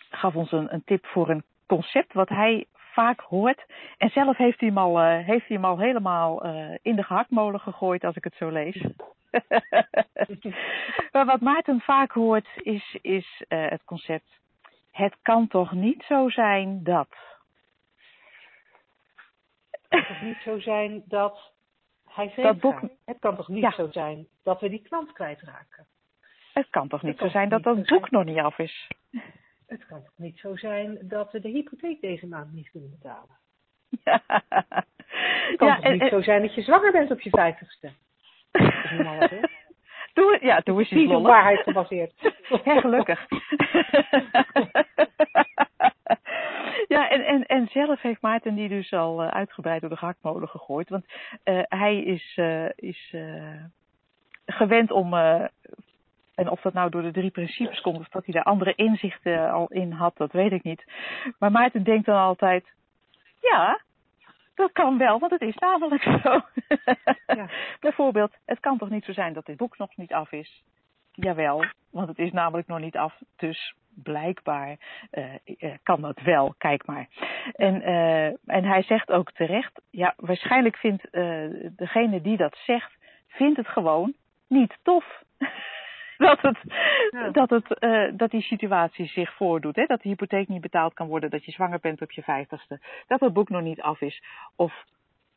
[0.10, 3.66] Gaf ons een, een tip voor een concept wat hij vaak hoort.
[3.98, 7.04] En zelf heeft hij hem al, uh, heeft hij hem al helemaal uh, in de
[7.04, 8.86] gehaktmolen gegooid als ik het zo lees.
[11.12, 14.40] maar wat Maarten vaak hoort is, is uh, het concept.
[14.92, 17.08] Het kan toch niet zo zijn dat.
[19.72, 21.52] Het kan toch niet zo zijn dat
[22.06, 22.48] hij zegt.
[22.48, 22.82] Dat boek...
[23.06, 23.72] Het kan toch niet ja.
[23.72, 25.88] zo zijn dat we die klant kwijtraken.
[26.54, 28.88] Het kan toch niet zo zijn dat dat boek nog niet af is.
[29.70, 33.38] Het kan toch niet zo zijn dat we de hypotheek deze maand niet kunnen betalen?
[34.03, 34.22] Ja.
[35.49, 37.91] Het kan ja, toch niet en, zo zijn dat je zwanger bent op je vijftigste?
[40.13, 42.13] Doe, ja, doe eens Niet op waarheid gebaseerd.
[42.63, 43.26] Ja, gelukkig.
[46.95, 50.47] ja, en, en, en zelf heeft Maarten die dus al uh, uitgebreid door de gehaktmolen
[50.47, 50.89] gegooid.
[50.89, 53.15] Want uh, hij is, uh, is
[54.45, 55.13] gewend om
[56.40, 59.52] en of dat nou door de drie principes komt of dat hij daar andere inzichten
[59.52, 60.84] al in had, dat weet ik niet.
[61.40, 62.66] Maar Maarten denkt dan altijd,
[63.42, 63.82] ja,
[64.56, 66.42] dat kan wel, want het is namelijk zo.
[67.28, 67.50] Ja.
[67.80, 70.64] Bijvoorbeeld, het kan toch niet zo zijn dat dit boek nog niet af is?
[71.12, 74.78] Jawel, want het is namelijk nog niet af, dus blijkbaar
[75.12, 77.08] uh, uh, kan dat wel, kijk maar.
[77.56, 81.12] En, uh, en hij zegt ook terecht, ja, waarschijnlijk vindt
[81.76, 84.14] degene die dat zegt, vindt het gewoon
[84.48, 85.24] niet tof.
[86.28, 86.57] dat, het,
[87.09, 87.30] ja.
[87.30, 89.76] dat, het, uh, dat die situatie zich voordoet.
[89.76, 89.86] Hè?
[89.86, 93.20] Dat de hypotheek niet betaald kan worden, dat je zwanger bent op je vijftigste, dat
[93.20, 94.24] het boek nog niet af is.
[94.55, 94.84] Of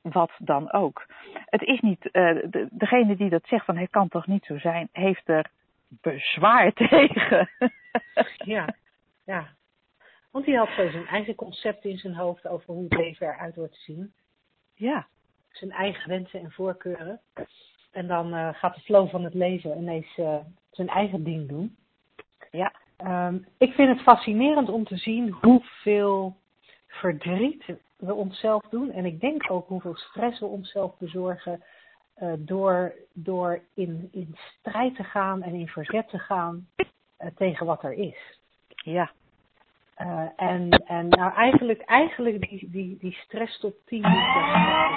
[0.01, 1.07] wat dan ook.
[1.45, 2.13] Het is niet, uh,
[2.51, 5.51] de, degene die dat zegt van het kan toch niet zo zijn, heeft er
[5.89, 7.51] bezwaar tegen.
[8.45, 8.75] ja,
[9.25, 9.49] ja.
[10.31, 13.55] Want hij had zo zijn eigen concept in zijn hoofd over hoe het leven eruit
[13.55, 14.13] wordt te zien.
[14.75, 15.07] Ja.
[15.49, 17.21] Zijn eigen wensen en voorkeuren.
[17.93, 20.37] En dan uh, gaat de flow van het leven ineens uh,
[20.71, 21.77] zijn eigen ding doen.
[22.51, 22.73] Ja.
[23.07, 26.37] Um, ik vind het fascinerend om te zien hoeveel
[26.87, 27.65] verdriet
[27.97, 28.91] we onszelf doen.
[28.91, 31.63] En ik denk ook hoeveel stress we onszelf bezorgen
[32.23, 36.69] uh, door, door in, in strijd te gaan en in verzet te gaan
[37.37, 38.39] tegen wat er is.
[38.69, 39.11] Ja.
[40.37, 44.41] En, en nou eigenlijk, eigenlijk die, die, die stress tot 10 minuten.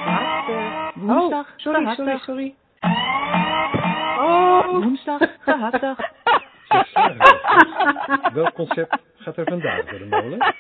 [0.06, 1.00] Laatste...
[1.00, 1.48] Woensdag.
[1.48, 2.56] Oh, sorry, sorry, sorry.
[2.82, 4.68] Oh.
[4.72, 5.98] Woensdag, gehaktdag.
[8.34, 10.56] Welk concept gaat er vandaag door de molen?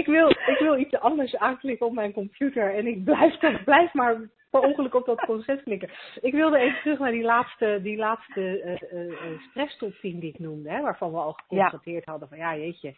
[0.00, 3.92] ik, wil, ik wil iets anders aanklikken op mijn computer en ik blijf, toch, blijf
[3.92, 4.16] maar
[4.50, 5.90] per ongeluk op dat concept klikken.
[6.20, 10.38] Ik wilde even terug naar die laatste, die laatste uh, uh, stresstop 10 die ik
[10.38, 12.94] noemde, hè, waarvan we al geconstateerd hadden van ja, jeetje,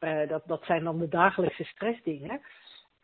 [0.00, 2.40] uh, dat, dat zijn dan de dagelijkse stressdingen.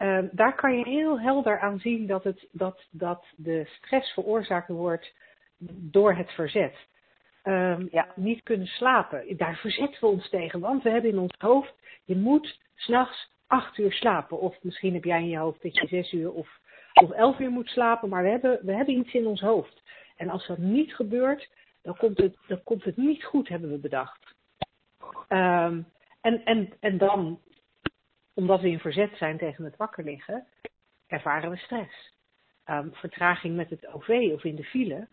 [0.03, 4.69] Uh, daar kan je heel helder aan zien dat, het, dat, dat de stress veroorzaakt
[4.69, 5.15] wordt
[5.67, 6.75] door het verzet.
[7.45, 9.37] Um, ja, niet kunnen slapen.
[9.37, 11.75] Daar verzetten we ons tegen, want we hebben in ons hoofd,
[12.05, 14.41] je moet s'nachts acht uur slapen.
[14.41, 16.59] Of misschien heb jij in je hoofd dat je zes uur of,
[16.95, 19.83] of elf uur moet slapen, maar we hebben, we hebben iets in ons hoofd.
[20.17, 21.51] En als dat niet gebeurt,
[21.83, 24.35] dan komt het, dan komt het niet goed, hebben we bedacht.
[25.29, 25.87] Um,
[26.21, 27.41] en, en, en dan,
[28.35, 30.47] omdat we in verzet zijn tegen het wakker liggen,
[31.07, 32.13] ervaren we stress.
[32.67, 35.09] Um, vertraging met het OV of in de file,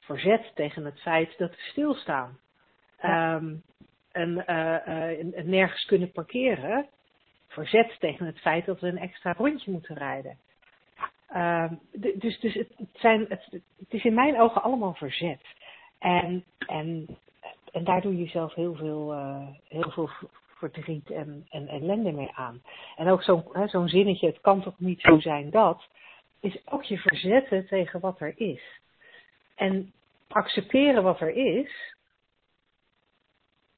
[0.00, 2.38] verzet tegen het feit dat we stilstaan.
[3.02, 3.34] Ja.
[3.34, 3.62] Um,
[4.12, 6.86] en uh, uh, nergens kunnen parkeren,
[7.46, 10.38] verzet tegen het feit dat we een extra rondje moeten rijden.
[11.36, 15.40] Um, dus dus het, zijn, het, het is in mijn ogen allemaal verzet.
[15.98, 17.06] En, en,
[17.72, 20.10] en daar doe je jezelf heel veel, uh, heel veel
[20.58, 22.62] verdriet en, en ellende mee aan.
[22.96, 25.88] En ook zo'n zo'n zinnetje, het kan toch niet zo zijn dat,
[26.40, 28.80] is ook je verzetten tegen wat er is.
[29.54, 29.92] En
[30.28, 31.94] accepteren wat er is,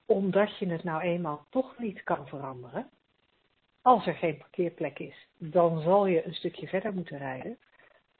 [0.06, 2.90] omdat je het nou eenmaal toch niet kan veranderen.
[3.82, 7.58] Als er geen parkeerplek is, dan zal je een stukje verder moeten rijden.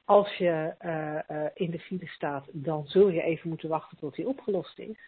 [0.04, 4.14] Als je uh, uh, in de file staat, dan zul je even moeten wachten tot
[4.14, 4.98] die opgelost is.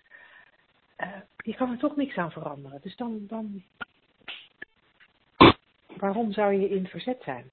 [1.03, 2.79] Uh, je kan er toch niks aan veranderen.
[2.83, 3.63] Dus dan, dan.
[5.97, 7.51] Waarom zou je in verzet zijn?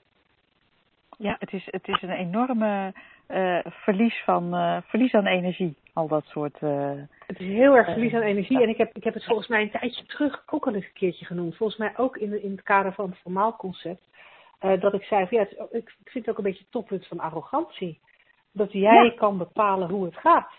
[1.18, 2.94] Ja, het is, het is een enorme
[3.28, 6.62] uh, verlies, van, uh, verlies aan energie, al dat soort.
[6.62, 6.92] Uh,
[7.28, 8.62] het is heel erg verlies aan energie.
[8.62, 10.94] En ik heb, ik heb het volgens mij een tijdje terug ook al eens een
[10.94, 11.56] keertje genoemd.
[11.56, 14.04] Volgens mij ook in, in het kader van het formaal concept.
[14.60, 17.08] dat ik zei van ja, het, ik, ik vind het ook een beetje het toppunt
[17.08, 18.00] van arrogantie.
[18.52, 19.14] Dat jij ja.
[19.16, 20.52] kan bepalen hoe het gaat.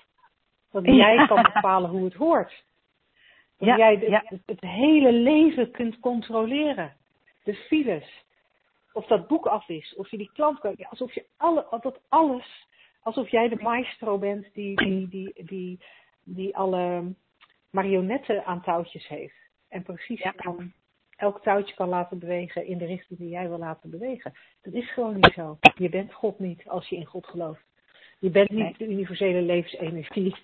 [0.70, 1.26] Dat jij ja.
[1.26, 2.64] kan bepalen hoe het hoort.
[3.60, 4.22] Dat ja, jij de, ja.
[4.24, 6.96] het, het hele leven kunt controleren.
[7.44, 8.24] De files,
[8.92, 12.66] of dat boek af is, of je die klant kan, alsof je alle, dat alles,
[13.02, 15.80] alsof jij de maestro bent die, die, die, die,
[16.24, 17.14] die alle
[17.70, 19.36] marionetten aan touwtjes heeft.
[19.68, 20.30] En precies ja.
[20.30, 20.72] kan,
[21.16, 24.32] elk touwtje kan laten bewegen in de richting die jij wil laten bewegen.
[24.62, 25.58] Dat is gewoon niet zo.
[25.74, 27.64] Je bent God niet als je in God gelooft.
[28.20, 30.36] Je bent niet de universele levensenergie.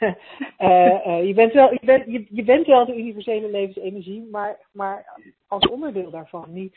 [0.00, 0.14] uh,
[1.06, 5.20] uh, je, bent wel, je, bent, je, je bent wel de universele levensenergie, maar, maar
[5.46, 6.52] als onderdeel daarvan.
[6.52, 6.76] Niet,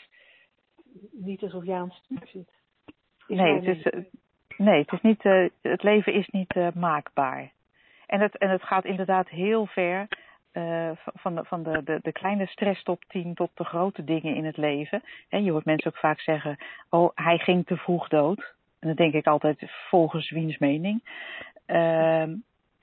[1.11, 2.49] niet alsof jij aan het stuur zit.
[3.27, 4.03] Is nee, het is, uh,
[4.57, 5.23] nee, het is niet,
[5.61, 7.51] het leven is niet maakbaar.
[8.05, 10.07] En het, en het gaat inderdaad heel ver
[10.53, 14.35] uh, van, de, van de, de, de kleine stress top 10 tot de grote dingen
[14.35, 15.03] in het leven.
[15.29, 16.57] En je hoort mensen ook vaak zeggen,
[16.89, 18.53] oh, hij ging te vroeg dood.
[18.83, 21.03] En dan denk ik altijd, volgens wiens mening.
[21.67, 22.25] Uh,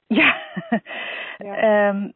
[0.20, 0.36] ja,
[1.38, 1.88] ja.
[1.88, 2.12] um,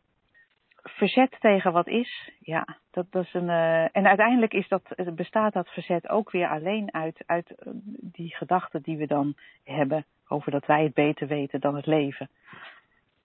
[0.82, 3.48] verzet tegen wat is, ja, dat, dat is een.
[3.48, 4.82] Uh, en uiteindelijk is dat,
[5.14, 7.54] bestaat dat verzet ook weer alleen uit, uit
[8.00, 12.28] die gedachten die we dan hebben over dat wij het beter weten dan het leven.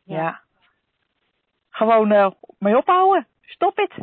[0.03, 0.16] Ja.
[0.16, 0.41] ja.
[1.70, 3.28] Gewoon uh, mee ophouden.
[3.41, 3.93] Stop het.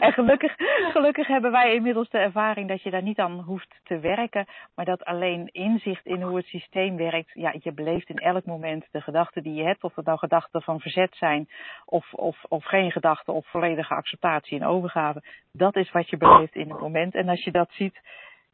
[0.00, 0.54] En gelukkig,
[0.92, 4.84] gelukkig hebben wij inmiddels de ervaring dat je daar niet aan hoeft te werken, maar
[4.84, 9.00] dat alleen inzicht in hoe het systeem werkt, ja, je beleeft in elk moment de
[9.00, 11.48] gedachten die je hebt, of het nou gedachten van verzet zijn,
[11.84, 15.22] of, of, of geen gedachten, of volledige acceptatie en overgave.
[15.52, 17.14] Dat is wat je beleeft in het moment.
[17.14, 18.00] En als je dat ziet,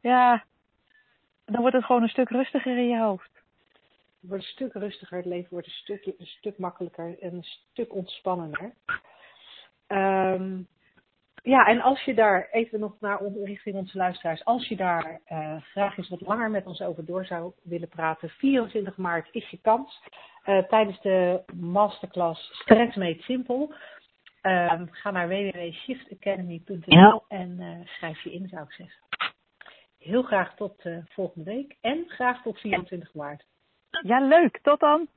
[0.01, 0.45] ja,
[1.45, 3.40] dan wordt het gewoon een stuk rustiger in je hoofd.
[4.21, 7.45] Het wordt een stuk rustiger, het leven wordt een stuk, een stuk makkelijker en een
[7.45, 8.75] stuk ontspannender.
[9.89, 10.69] Um,
[11.43, 15.57] ja, en als je daar, even nog naar richting onze luisteraars, als je daar uh,
[15.63, 19.59] graag eens wat langer met ons over door zou willen praten, 24 maart is je
[19.61, 20.03] kans
[20.47, 23.75] uh, tijdens de masterclass Stress Made Simple.
[24.43, 29.01] Um, ga naar www.shiftacademy.nl en uh, schrijf je in, zou ik zeggen.
[29.99, 33.45] Heel graag tot volgende week en graag tot 24 maart.
[33.91, 34.59] Ja, leuk.
[34.63, 35.09] Tot dan.